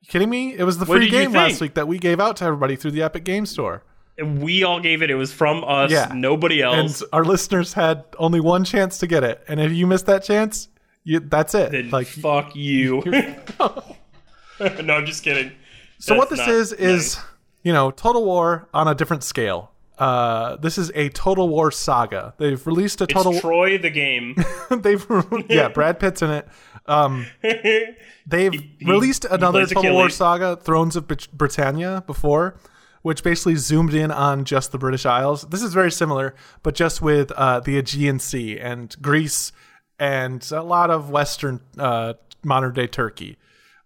[0.00, 0.54] You kidding me?
[0.56, 2.92] It was the What free game last week that we gave out to everybody through
[2.92, 3.82] the Epic Game Store.
[4.16, 5.10] And we all gave it.
[5.10, 5.90] It was from us.
[5.90, 6.12] Yeah.
[6.14, 7.00] Nobody else.
[7.00, 9.42] And our listeners had only one chance to get it.
[9.48, 10.68] And if you missed that chance,
[11.04, 11.72] you, that's it.
[11.72, 13.02] Then like fuck you.
[14.84, 15.52] no, I'm just kidding.
[15.98, 17.18] So what this is is
[17.62, 19.70] you know Total War on a different scale.
[19.98, 22.32] Uh, this is a Total War saga.
[22.38, 23.38] They've released a It's Total.
[23.38, 24.34] Troy the game.
[24.70, 25.04] they've
[25.48, 26.48] yeah, Brad Pitt's in it.
[26.86, 27.26] Um,
[28.26, 32.56] they've released another Total War saga, Thrones of Britannia, before,
[33.02, 35.42] which basically zoomed in on just the British Isles.
[35.42, 39.52] This is very similar, but just with uh, the Aegean Sea and Greece
[39.98, 43.36] and a lot of Western uh, modern day Turkey,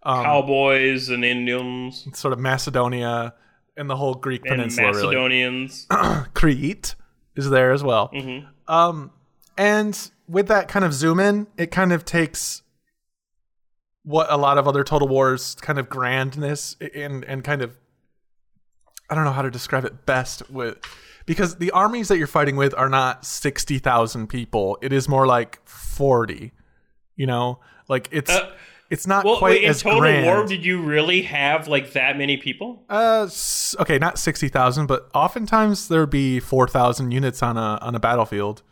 [0.05, 3.35] Um, Cowboys and Indians sort of Macedonia
[3.77, 4.89] and the whole Greek and peninsula.
[4.89, 5.07] really.
[5.17, 5.87] Macedonians.
[6.35, 6.95] Crete
[7.37, 8.13] is there as well.
[8.69, 9.11] Um,
[9.57, 12.63] and with that kind of zoom in, it kind of takes
[14.03, 17.77] what a lot of other Total Wars kind of grandness and and kind of
[19.09, 20.79] I don't know how to describe it best with
[21.27, 24.77] because the armies that you're fighting with are not sixty thousand people.
[24.83, 26.53] It is more like forty.
[27.17, 28.51] You know, like it's Uh,
[28.91, 30.27] it's not well, quite wait, in as Total grand.
[30.27, 32.85] War, did you really have like that many people?
[32.89, 33.29] Uh,
[33.81, 38.01] okay, not sixty thousand, but oftentimes there'd be four thousand units on a on a
[38.01, 38.63] battlefield.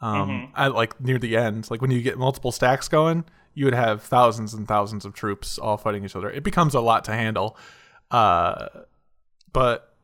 [0.00, 0.52] Um, Mm-hmm.
[0.56, 4.00] at like near the end, like when you get multiple stacks going, you would have
[4.02, 6.30] thousands and thousands of troops all fighting each other.
[6.30, 7.56] It becomes a lot to handle.
[8.10, 8.68] Uh,
[9.52, 9.96] but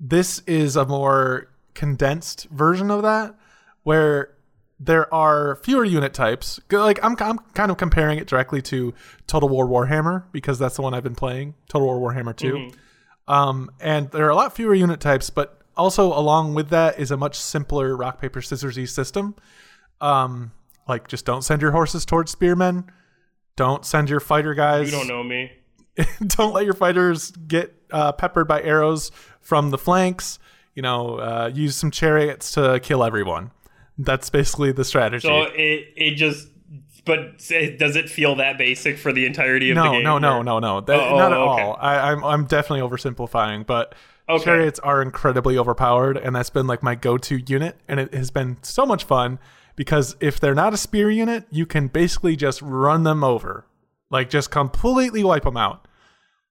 [0.00, 3.34] this is a more condensed version of that,
[3.82, 4.30] where
[4.78, 6.60] there are fewer unit types.
[6.70, 8.92] Like I'm, I'm kind of comparing it directly to
[9.26, 11.54] Total War Warhammer because that's the one I've been playing.
[11.68, 12.70] Total War Warhammer 2
[13.28, 17.10] Um, and there are a lot fewer unit types, but also along with that is
[17.10, 19.34] a much simpler rock paper scissorsy system.
[20.00, 20.52] Um,
[20.86, 22.90] like just don't send your horses towards spearmen.
[23.56, 24.92] Don't send your fighter guys.
[24.92, 25.50] You don't know me.
[26.26, 29.10] don't let your fighters get uh, peppered by arrows
[29.40, 30.38] from the flanks.
[30.74, 33.50] You know, uh, use some chariots to kill everyone.
[33.98, 35.26] That's basically the strategy.
[35.26, 36.48] So it it just.
[37.04, 40.02] But does it feel that basic for the entirety of the game?
[40.02, 41.62] no, no, or- no, no, That- Oh, oh not at oh, okay.
[41.62, 41.76] all.
[41.80, 43.94] I, I'm I'm definitely oversimplifying, but
[44.28, 44.42] Okay.
[44.42, 48.56] chariots are incredibly overpowered, and that's been like my go-to unit, and it has been
[48.62, 49.38] so much fun
[49.76, 53.66] because if they're not a spear unit, you can basically just run them over,
[54.10, 55.86] like just completely wipe them out.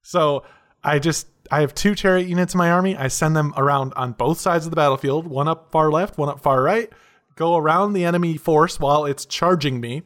[0.03, 0.45] So
[0.85, 2.95] I just I have two chariot units in my army.
[2.95, 6.29] I send them around on both sides of the battlefield, one up far left, one
[6.29, 6.89] up far right.
[7.35, 10.03] Go around the enemy force while it's charging me.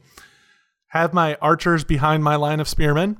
[0.88, 3.18] Have my archers behind my line of spearmen.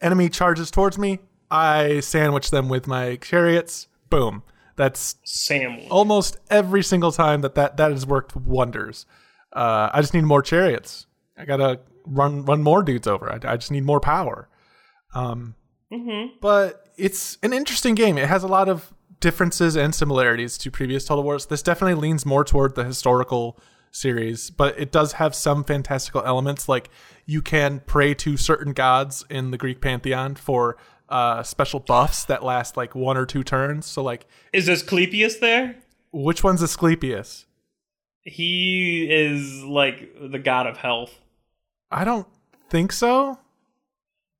[0.00, 1.20] Enemy charges towards me.
[1.50, 3.86] I sandwich them with my chariots.
[4.10, 4.42] Boom.
[4.76, 5.86] That's Sandwich.
[5.88, 9.06] almost every single time that that, that has worked wonders.
[9.52, 11.06] Uh, I just need more chariots.
[11.38, 13.30] I gotta run run more dudes over.
[13.30, 14.48] I, I just need more power.
[15.14, 15.54] Um,
[15.92, 16.34] mm-hmm.
[16.40, 18.18] But it's an interesting game.
[18.18, 18.92] It has a lot of
[19.24, 21.46] differences and similarities to previous Total Wars.
[21.46, 23.58] This definitely leans more toward the historical
[23.90, 26.68] series, but it does have some fantastical elements.
[26.68, 26.90] Like
[27.24, 30.76] you can pray to certain gods in the Greek pantheon for
[31.08, 33.86] uh, special buffs that last like one or two turns.
[33.86, 35.76] So like, Is Asclepius there?
[36.12, 37.46] which one's Asclepius?
[38.24, 41.18] He is like the god of health.
[41.90, 42.26] I don't
[42.68, 43.38] think so.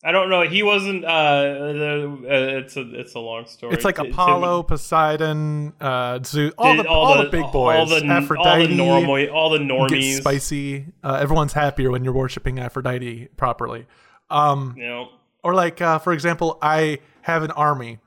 [0.06, 0.42] I don't know.
[0.42, 1.04] He wasn't.
[1.04, 3.72] Uh, the, uh, it's a it's a long story.
[3.72, 7.78] It's like T- Tim- Apollo, Poseidon, uh, Zeus, all the, did all, the, big boys.
[7.78, 10.18] all the, Aphrodite, all the normal, all the normies.
[10.18, 10.86] spicy.
[11.02, 13.86] Uh, everyone's happier when you're worshiping Aphrodite properly.
[14.28, 15.08] Um, You know,
[15.42, 17.98] or like, uh, for example, I have an army,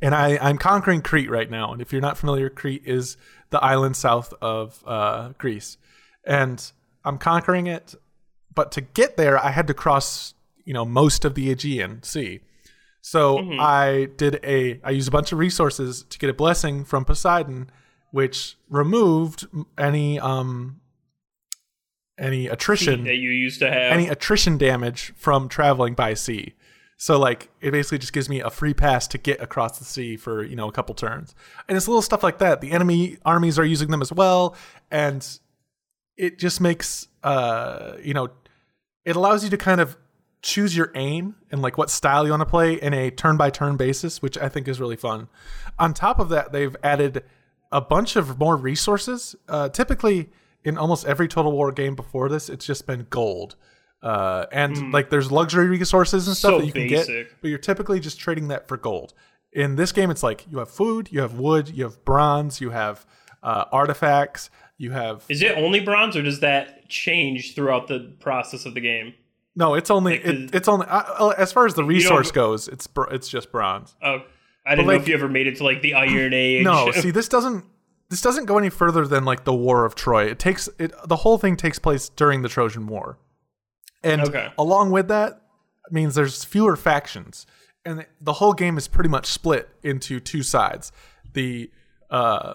[0.00, 1.72] and I I'm conquering Crete right now.
[1.72, 3.16] And if you're not familiar, Crete is
[3.50, 5.76] the island south of uh, Greece,
[6.26, 6.72] and
[7.04, 7.94] I'm conquering it.
[8.54, 12.40] But to get there, I had to cross, you know, most of the Aegean Sea.
[13.02, 17.04] So I did a I used a bunch of resources to get a blessing from
[17.04, 17.68] Poseidon,
[18.12, 19.46] which removed
[19.76, 20.80] any um
[22.18, 23.92] any attrition that you used to have.
[23.92, 26.54] any attrition damage from traveling by sea.
[26.96, 30.16] So like it basically just gives me a free pass to get across the sea
[30.16, 31.34] for, you know, a couple turns.
[31.68, 32.60] And it's little stuff like that.
[32.60, 34.54] The enemy armies are using them as well
[34.92, 35.26] and
[36.16, 38.28] it just makes uh, you know,
[39.04, 39.96] it allows you to kind of
[40.42, 43.48] choose your aim and like what style you want to play in a turn by
[43.48, 45.28] turn basis, which I think is really fun.
[45.78, 47.24] On top of that, they've added
[47.70, 49.36] a bunch of more resources.
[49.48, 50.30] Uh, typically,
[50.64, 53.56] in almost every Total War game before this, it's just been gold.
[54.02, 57.06] Uh, and like there's luxury resources and stuff So that you can get,
[57.40, 59.14] but you're typically just trading that for gold.
[59.52, 62.70] In this game, it's like you have food, you have wood, you have bronze, you
[62.70, 63.06] have
[63.44, 68.66] uh, artifacts, you have Is it only bronze, or does that change throughout the process
[68.66, 69.14] of the game?
[69.54, 72.88] No, it's only Like, it, it's only uh, as far as the resource goes, it's
[73.10, 73.94] it's just bronze.
[74.02, 74.20] Oh,
[74.64, 76.64] I didn't know like- if you ever made it to like the Iron Age.
[76.64, 77.64] No, see, this doesn't
[78.10, 80.24] this doesn't go any further than like the War of Troy.
[80.26, 83.18] It takes it the whole thing takes place during the Trojan War,
[84.02, 84.48] and Okay.
[84.58, 85.40] along with that
[85.90, 87.46] means there's fewer factions,
[87.84, 90.92] and the whole game is pretty much split into two sides:
[91.32, 91.70] the
[92.10, 92.54] uh,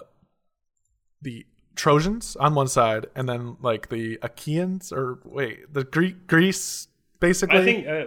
[1.22, 1.44] the
[1.78, 6.88] Trojans on one side, and then like the Achaeans, or wait, the Greek Greece
[7.20, 7.58] basically.
[7.58, 8.04] I think, uh,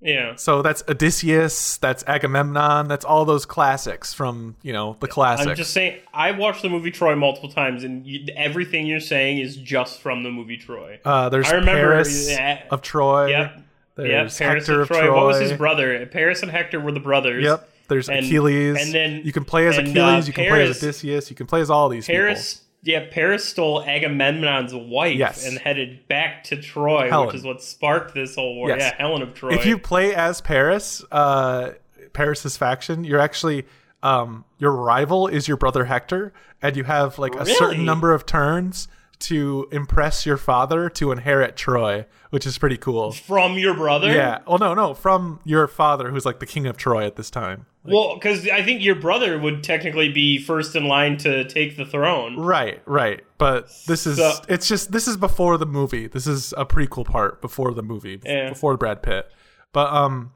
[0.00, 0.34] yeah.
[0.36, 5.48] so that's Odysseus, that's Agamemnon, that's all those classics from you know the classics.
[5.48, 9.38] I'm just saying, I watched the movie Troy multiple times, and you, everything you're saying
[9.38, 11.00] is just from the movie Troy.
[11.04, 13.28] Uh, there's I remember Paris that- of Troy.
[13.28, 13.52] Yep.
[13.56, 13.64] Yep.
[13.96, 15.00] There's Paris Hector and of Troy.
[15.06, 15.14] Troy.
[15.16, 16.04] What was his brother?
[16.06, 17.44] Paris and Hector were the brothers.
[17.44, 17.70] Yep.
[17.86, 18.76] There's And- Achilles.
[18.84, 20.26] and then- you can play as and, uh, Achilles.
[20.26, 21.30] you can play as Odysseus.
[21.30, 22.62] You can play as all these Paris.
[22.84, 25.46] Yeah, Paris stole Agamemnon's wife Yes.
[25.46, 27.26] and headed back to Troy, Helen.
[27.28, 28.68] which is what sparked this whole war.
[28.68, 28.80] Yes.
[28.80, 29.54] Yeah, Helen of Troy.
[29.54, 31.70] If you play as Paris, uh,
[32.12, 33.64] Paris's faction, you're actually
[34.02, 37.54] um, your rival is your brother Hector, and you have like a Really?
[37.54, 38.86] certain number of turns
[39.20, 43.12] to impress your father to inherit Troy, which is pretty cool.
[43.12, 44.40] from your brother, Yeah.
[44.46, 47.66] Oh no, no, from your father, who's like the king of Troy at this time.
[47.84, 51.84] Well, because I think your brother would technically be first in line to take the
[51.84, 52.38] throne.
[52.38, 53.22] Right, right.
[53.38, 56.06] But this is So- it's just this is before the movie.
[56.06, 58.48] This is a prequel part before the movie, Yeah.
[58.48, 59.30] before Brad Pitt.
[59.72, 60.32] But um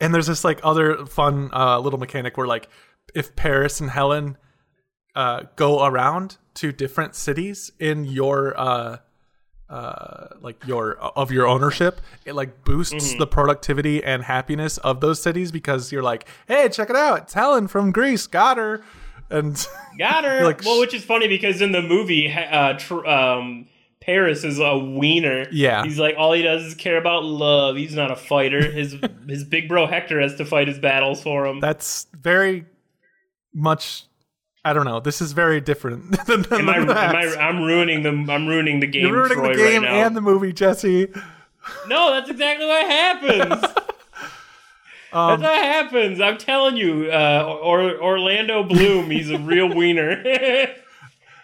[0.00, 2.68] and there's this like other fun uh little mechanic where like
[3.14, 4.36] if Paris and Helen
[5.14, 8.98] uh go around to different cities in your uh
[9.68, 13.18] uh like your of your ownership it like boosts Mm-hmm.
[13.18, 17.34] the productivity and happiness of those cities because you're like hey check it out it's
[17.34, 18.82] helen from greece got her
[19.28, 19.66] and
[19.98, 20.44] Got her.
[20.44, 23.66] Like, well, which is funny because in the movie, uh, tr- um,
[24.00, 25.46] Paris is a wiener.
[25.50, 25.82] Yeah.
[25.82, 27.74] he's like all he does is care about love.
[27.74, 28.70] He's not a fighter.
[28.70, 28.94] His
[29.28, 31.58] his big bro Hector has to fight his battles for him.
[31.58, 32.66] that's very
[33.52, 34.04] much
[34.66, 34.98] I don't know.
[34.98, 36.90] This is very different than, than Am I, am.
[36.90, 37.36] I?
[37.36, 38.32] I'm ruining the.
[38.32, 39.06] I'm ruining the game.
[39.06, 41.06] You're ruining Troy the game right and the movie, Jesse.
[41.86, 43.64] no, that's exactly what happens.
[45.12, 46.20] Um, that's what happens.
[46.20, 50.22] I'm telling you, uh, or, Orlando Bloom, he's a real wiener.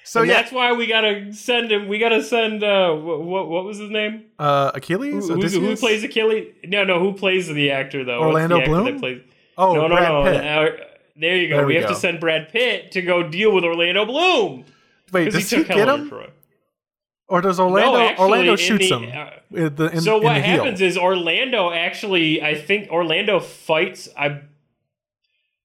[0.05, 1.89] so yeah, that's why we gotta send him.
[1.89, 2.63] We gotta send.
[2.63, 4.25] Uh, what, what was his name?
[4.39, 6.53] uh, Achilles, Who, who plays Achilles?
[6.65, 6.99] No, no.
[6.99, 8.21] Who plays the actor though?
[8.21, 8.99] Orlando the Bloom?
[8.99, 9.23] Plays?
[9.57, 10.25] Oh, no, no, Brad no.
[10.25, 10.92] Pitt.
[11.23, 11.57] There you go.
[11.59, 11.95] There we, we have go.
[11.95, 14.65] to send Brad Pitt to go deal with Orlando Bloom
[15.13, 16.31] Wait, does he he get him, Troy.
[17.29, 17.99] or does Orlando?
[17.99, 19.31] actually, Orlando shoots the, him.
[19.55, 20.57] uh, the, in, so what the heel.
[20.63, 24.09] happens is Orlando actually, I think Orlando fights.
[24.19, 24.41] I,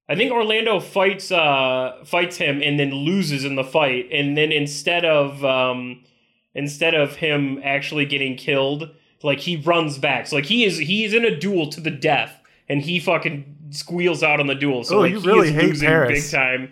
[0.09, 4.51] I think Orlando fights uh fights him and then loses in the fight, and then
[4.51, 6.03] instead of um
[6.53, 8.89] instead of him actually getting killed,
[9.23, 10.27] like he runs back.
[10.27, 12.39] So like he is he is in a duel to the death,
[12.69, 14.83] and he fucking squeals out on the duel.
[14.83, 16.31] So Oh, like you he really is hate losing Paris.
[16.31, 16.71] big time.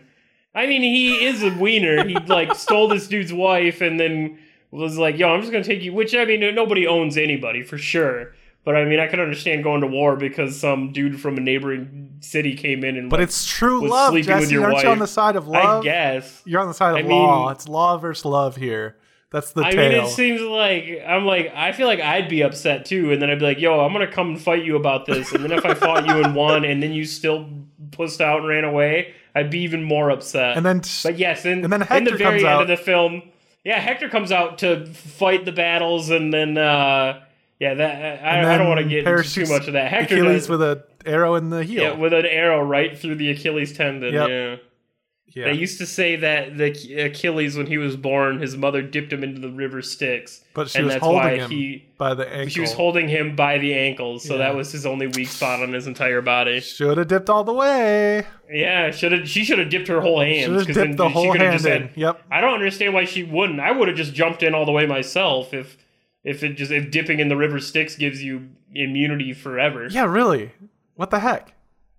[0.54, 2.08] I mean, he is a wiener.
[2.08, 4.40] He like stole this dude's wife and then
[4.72, 7.78] was like, "Yo, I'm just gonna take you." Which I mean, nobody owns anybody for
[7.78, 8.34] sure.
[8.64, 12.18] But I mean, I can understand going to war because some dude from a neighboring
[12.22, 13.10] city came in and.
[13.12, 14.58] But like, it's true love, Jesse.
[14.58, 15.82] Aren't you on the side of love?
[15.82, 16.42] I guess.
[16.46, 17.44] You're on the side of I law.
[17.46, 18.96] mean- it's law versus love here.
[19.32, 19.92] That's the I tale.
[19.92, 23.30] mean, it seems like I'm like I feel like I'd be upset too, and then
[23.30, 25.66] I'd be like, "Yo, I'm gonna come and fight you about this." And then if
[25.66, 27.50] I fought you and won, and then you still
[27.92, 30.56] pussed out and ran away, I'd be even more upset.
[30.58, 32.62] and then But yes, in, And then in the very comes end out.
[32.62, 33.24] of the film,
[33.64, 37.22] yeah, Hector comes out to fight the battles, and then uh,
[37.60, 39.90] yeah, that I, I don't want to get into too much of that.
[39.92, 41.82] Hector Achilles does, with an arrow in the heel.
[41.84, 44.14] yeah, with an arrow right through the Achilles tendon.
[44.14, 44.30] Yep.
[44.30, 44.56] Yeah.
[45.28, 45.46] Yeah.
[45.46, 46.70] They used to say that the
[47.02, 50.78] Achilles, when he was born, his mother dipped him into the river Styx, but she
[50.78, 52.50] and was that's holding why him he by the ankle.
[52.50, 54.38] she was holding him by the ankles, so Yeah.
[54.46, 56.62] that was his only weak spot on his entire body.
[56.62, 58.26] Should have dipped all the way.
[58.50, 60.46] Yeah, should have she should have dipped her whole hand.
[60.46, 61.90] Should have dipped the whole hand just in.
[61.96, 62.22] Yep.
[62.32, 63.60] I don't understand why she wouldn't.
[63.60, 65.76] I would have just jumped in all the way myself if
[66.24, 69.88] if it just if dipping in the river Styx gives you immunity forever.
[69.88, 70.52] Yeah, really.
[70.96, 71.52] What the heck?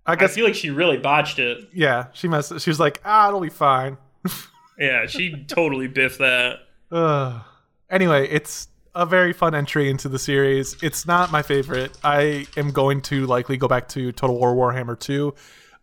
[0.06, 1.68] I I guess feel like she really botched it.
[1.74, 2.06] yeah.
[2.12, 2.60] She messed.
[2.60, 3.98] She was like, ah, it'll be fine.
[4.78, 6.58] Yeah, she totally biffed that.
[6.92, 7.40] Ugh.
[7.88, 10.76] Anyway, it's a very fun entry into the series.
[10.82, 11.96] It's not my favorite.
[12.04, 15.34] I am going to likely go back to Total War Warhammer 2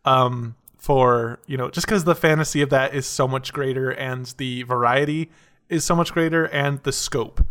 [0.05, 4.27] um, for, you know, just because the fantasy of that is so much greater and
[4.37, 5.31] the variety
[5.69, 7.43] is so much greater and the scope.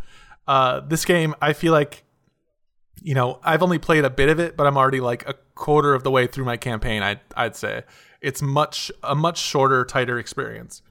[0.47, 2.05] Uh, this game, I feel like,
[3.03, 5.95] you know, I've only played a bit of it, but I'm already like a quarter
[5.95, 7.03] of the way through my campaign.
[7.03, 7.83] I'd, I'd say
[8.21, 10.83] it's much a much shorter, tighter experience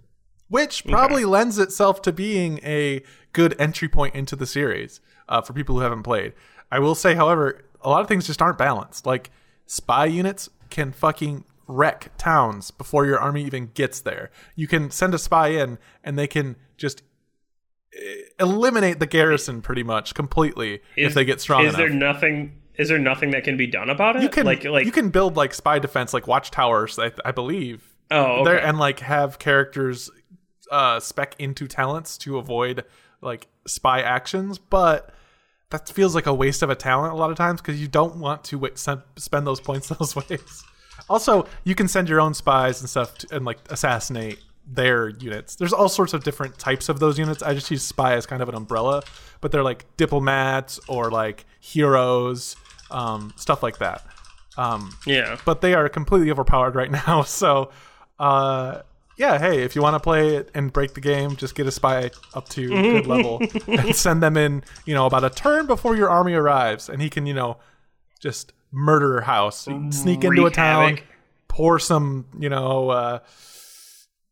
[0.51, 3.01] which probably lends itself to being a
[3.32, 4.99] good entry point into the series
[5.30, 6.34] uh, for people who haven't played.
[6.70, 9.05] I will say, however, a lot of things just aren't balanced.
[9.05, 9.32] Like
[9.66, 14.30] spy units can fucking wreck towns before your army even gets there.
[14.57, 17.01] You can send a spy in, and they can just
[17.97, 21.78] eh, eliminate the garrison pretty much completely if they get strong Is enough.
[21.78, 22.61] there nothing?
[22.78, 24.24] Is there nothing that can be done about it?
[24.24, 26.97] you can like like you can build like spy defense, like watchtowers.
[26.99, 28.65] I, I believe oh there okay.
[28.67, 30.11] and like have characters
[30.69, 32.84] uh spec into talents to avoid
[33.22, 35.13] like spy actions but
[35.69, 38.17] that feels like a waste of a talent a lot of times because you don't
[38.17, 40.63] want to wait, sen- spend those points those ways
[41.09, 44.39] also you can send your own spies and stuff to, and like assassinate
[44.74, 48.13] their units there's all sorts of different types of those units i just use spy
[48.13, 49.03] as kind of an umbrella
[49.41, 52.55] but they're like diplomats or like heroes
[52.89, 54.05] um, stuff like that
[54.57, 55.38] um, yeah.
[55.45, 57.24] but they are completely overpowered right now.
[57.24, 57.72] So,
[58.19, 58.82] uh,
[59.17, 61.72] yeah, hey, if you want to play it and break the game, just get a
[61.72, 65.95] spy up to good level and send them in, you know, about a turn before
[65.95, 67.57] your army arrives, and he can, you know,
[68.19, 71.03] just murder a house, sneak into a town, havoc.
[71.47, 73.19] pour some, you know, uh,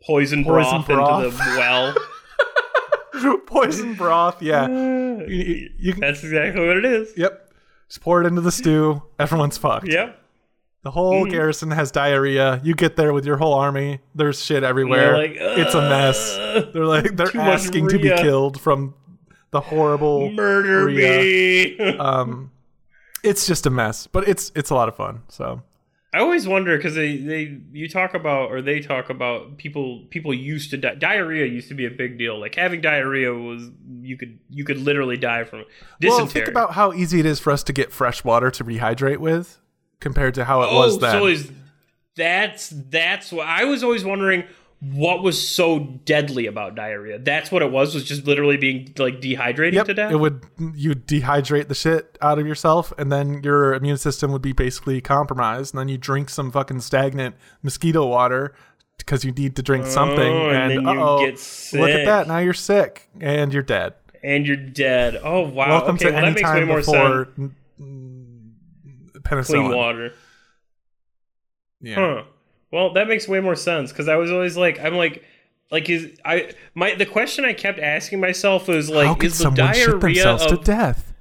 [0.03, 3.39] Poison, Poison broth, into the well.
[3.45, 4.41] poison broth.
[4.41, 7.13] Yeah, you, you- you can, That's exactly what it is.
[7.17, 7.51] yep.
[7.87, 9.01] Just pour it into the stew.
[9.17, 9.87] Everyone's fucked.
[9.87, 10.15] Yep.
[10.83, 11.31] The whole Mm-hmm.
[11.31, 12.61] garrison has diarrhea.
[12.63, 13.99] You get there with your whole army.
[14.15, 15.17] There's shit everywhere.
[15.17, 16.37] like, it's a mess.
[16.71, 18.93] They're like they're asking to be killed from
[19.51, 21.77] the horrible Murder me.
[21.97, 22.51] Um,
[23.23, 25.23] it's just a mess, but it's it's a lot of fun.
[25.27, 25.61] So
[26.11, 30.33] I always wonder because they, they you talk about or they talk about people people
[30.33, 30.95] used to die.
[30.95, 32.39] Diarrhea used to be a big deal.
[32.39, 33.69] Like having diarrhea was
[34.01, 35.67] you could you could literally die from it.
[35.99, 36.23] Dysentery.
[36.23, 39.19] well, think about how easy it is for us to get fresh water to rehydrate
[39.19, 39.59] with,
[39.99, 41.11] compared to how it oh, was then.
[41.11, 41.51] so is
[42.15, 44.45] that's that's what I was always wondering.
[44.81, 47.19] What was so deadly about diarrhea?
[47.19, 47.93] That's what it was.
[47.93, 50.11] Was just literally being like dehydrated Yep, to death.
[50.13, 54.41] it would you dehydrate the shit out of yourself, and then your immune system would
[54.41, 55.73] be basically compromised.
[55.73, 58.55] And then you drink some fucking stagnant mosquito water
[58.97, 61.25] because you need to drink something, Oh, and and, you uh-oh,
[61.73, 62.27] look at that!
[62.29, 63.95] Now you're sick and you're dead.
[64.23, 65.19] and you're dead.
[65.21, 65.69] Oh wow.
[65.69, 67.51] Welcome okay, to well, any that makes way time more before sense.
[67.81, 68.49] mm,
[69.23, 69.45] penicillin.
[69.45, 70.13] Clean water.
[71.81, 71.95] Yeah.
[71.95, 72.23] Huh.
[72.71, 75.23] Well, that makes way more sense because I was always like, I'm like,
[75.71, 79.37] like is I my the question I kept asking myself was like, How could is
[79.37, 81.13] the someone shit diarrhea themselves to of death?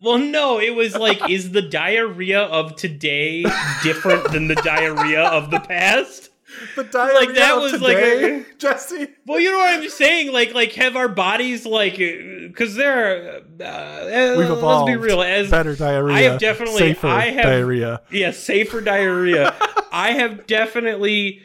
[0.00, 3.44] well, no, it was like, is the diarrhea of today
[3.82, 6.30] different than the diarrhea of the past?
[6.76, 9.08] The diarrhea that was today, like Jesse.
[9.26, 14.34] Well, you know what I'm saying, like, like have our bodies like, because they're, uh,
[14.36, 16.16] We've let's be real, as better diarrhea.
[16.16, 18.00] I have definitely- safer I have- diarrhea.
[18.10, 19.54] yeah, safer diarrhea.
[19.92, 21.42] I have definitely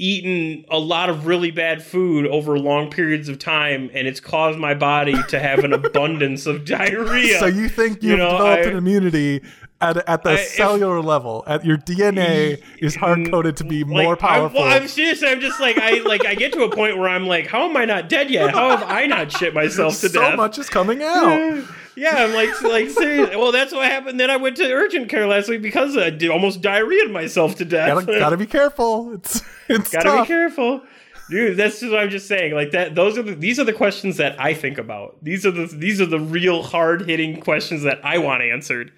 [0.00, 4.56] eaten a lot of really bad food over long periods of time, and it's caused
[4.58, 7.38] my body to have an abundance of diarrhea.
[7.40, 9.42] So you think You you've know, developed I- an immunity
[9.80, 11.44] at, at the I- if- cellular level?
[11.46, 14.60] At your DNA is hard coded to be like, more powerful.
[14.62, 15.22] well, I'm serious.
[15.22, 17.76] I'm just like I like I get to a point where I'm like, how am
[17.76, 18.50] I not dead yet?
[18.54, 20.32] How have I not shit myself to so death?
[20.32, 21.64] So much is coming out.
[21.96, 23.34] Yeah, I'm like, like seriously.
[23.36, 24.20] Well, that's what happened.
[24.20, 27.64] Then I went to urgent care last week because I did, almost diarrheaed myself to
[27.64, 27.88] death.
[28.06, 29.14] gotta, gotta be careful.
[29.14, 30.24] It's it's Gotta tough.
[30.24, 30.82] be careful,
[31.28, 31.56] dude.
[31.56, 32.54] That's just what I'm just saying.
[32.54, 32.94] Like that.
[32.94, 35.16] Those are the, these are the questions that I think about.
[35.24, 38.92] These are the these are the real hard hitting questions that I want answered.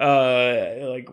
[0.00, 1.08] Uh, like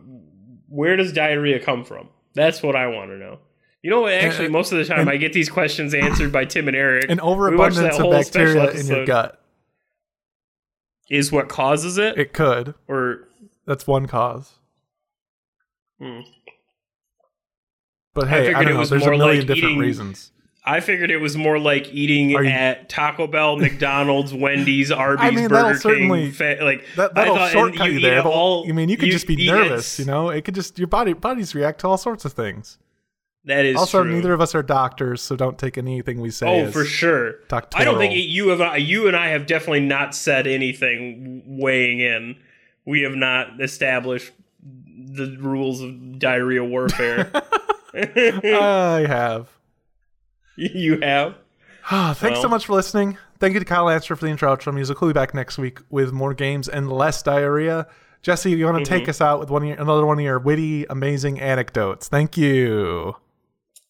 [0.67, 2.09] where does diarrhea come from?
[2.33, 3.39] That's what I want to know.
[3.81, 4.13] You know what?
[4.13, 7.09] Actually, most of the time and- I get these questions answered by Tim and Eric.
[7.09, 9.39] An overabundance of bacteria in your gut.
[11.09, 12.73] is what causes it, It could.
[12.87, 13.27] or
[13.65, 14.53] That's one cause.
[15.99, 16.21] Hmm.
[18.13, 18.85] But hey, I, it don't know.
[18.85, 20.31] There's a million like different eating- reasons.
[20.67, 25.47] I figured it was more like eating you- at Taco Bell, McDonald's, Wendy's, Arby's, mean,
[25.49, 26.31] that'll Burger King.
[26.31, 28.21] Fa- like that, that'll thought- shortcut you, eat there.
[28.23, 29.99] All- I mean, you could just be nervous.
[29.99, 32.79] You know, it could just your body bodies react to all sorts of things.
[33.47, 34.11] That is also, true.
[34.11, 36.63] neither of us are doctors, so don't take anything we say.
[36.65, 37.33] Oh, for sure.
[37.47, 37.79] doctoral.
[37.79, 38.59] I don't think you have.
[38.59, 42.37] Uh, you and I have definitely not said anything weighing in.
[42.87, 44.31] We have not established
[44.63, 47.29] the rules of diarrhea warfare.
[47.93, 49.49] I have.
[50.73, 51.35] you have.
[51.89, 52.41] Thanks well.
[52.41, 53.17] so much for listening.
[53.39, 54.99] Thank you to Kyle Lancer for the intro outro music.
[55.01, 57.87] We'll be back next week with more games and less diarrhea.
[58.21, 58.99] Jesse, you want to mm-hmm.
[58.99, 62.07] take us out with one your, another one of your witty, amazing anecdotes?
[62.07, 63.15] Thank you.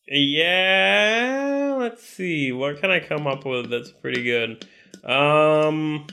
[0.07, 2.51] Yeah, let's see.
[2.51, 4.68] What can I come up with that's pretty good?
[5.05, 6.05] Um,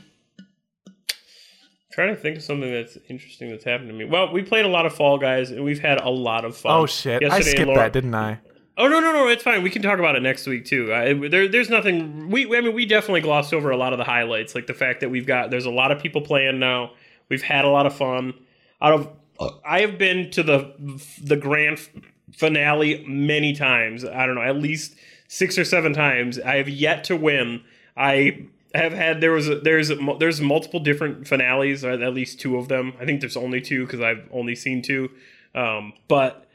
[1.91, 4.05] trying to think of something that's interesting that's happened to me.
[4.05, 6.73] Well, we played a lot of Fall Guys and we've had a lot of fun.
[6.73, 7.23] Oh shit!
[7.23, 8.39] Yesterday, I skipped Laura, that, didn't I?
[8.79, 9.29] Oh no no no!
[9.29, 9.63] It's fine.
[9.63, 10.93] We can talk about it next week too.
[10.93, 12.31] I, there, there's nothing.
[12.31, 15.01] We I mean we definitely glossed over a lot of the highlights, like the fact
[15.01, 16.93] that we've got there's a lot of people playing now.
[17.29, 18.35] We've had a lot of fun.
[18.81, 19.09] Out of
[19.65, 21.81] I have been to the the grand
[22.33, 24.05] finale many times.
[24.05, 24.95] I don't know, at least
[25.29, 26.41] six or seven times.
[26.41, 27.63] I have yet to win.
[27.97, 32.57] I have had there was a, there's a, there's multiple different finales, at least two
[32.57, 32.95] of them.
[32.99, 35.11] I think there's only two because I've only seen two.
[35.55, 36.47] Um, but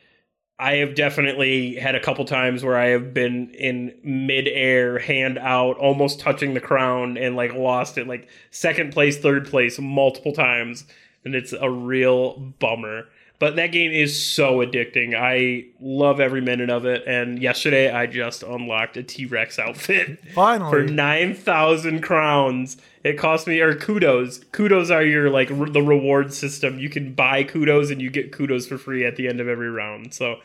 [0.59, 5.77] I have definitely had a couple times where I have been in midair, hand out,
[5.77, 10.85] almost touching the crown, and like lost it, like second place, third place, multiple times,
[11.23, 13.05] and it's a real bummer.
[13.39, 15.15] But that game is so addicting.
[15.15, 17.03] I love every minute of it.
[17.05, 20.19] And yesterday, I just unlocked a T Rex outfit.
[20.33, 22.77] Finally, for nine thousand crowns.
[23.03, 24.39] It cost me or kudos.
[24.51, 26.79] Kudos are your like re- the reward system.
[26.79, 29.69] You can buy kudos and you get kudos for free at the end of every
[29.69, 30.13] round.
[30.13, 30.37] So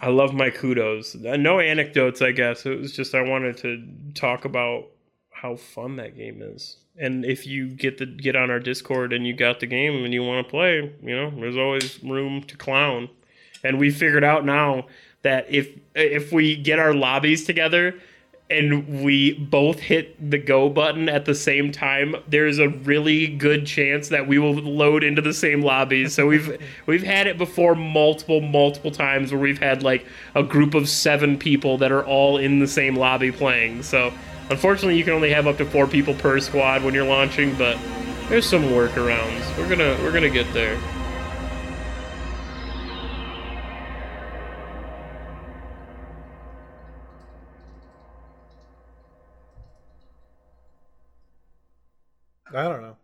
[0.00, 1.14] I love my kudos.
[1.14, 2.66] No anecdotes, I guess.
[2.66, 3.82] It was just I wanted to
[4.14, 4.88] talk about
[5.44, 9.26] how fun that game is and if you get the get on our Discord and
[9.26, 12.56] you got the game and you want to play, you know, there's always room to
[12.56, 13.08] clown.
[13.64, 14.86] And we figured out now
[15.22, 17.98] that if if we get our lobbies together
[18.50, 23.66] and we both hit the go button at the same time, there's a really good
[23.66, 26.14] chance that we will load into the same lobbies.
[26.14, 30.74] So we've we've had it before multiple multiple times where we've had like a group
[30.74, 33.82] of 7 people that are all in the same lobby playing.
[33.82, 34.12] So
[34.50, 37.78] Unfortunately, you can only have up to four people per squad when you're launching, but
[38.28, 39.56] there's some workarounds.
[39.56, 40.78] We're gonna we're gonna get there.
[52.54, 52.96] I don't know.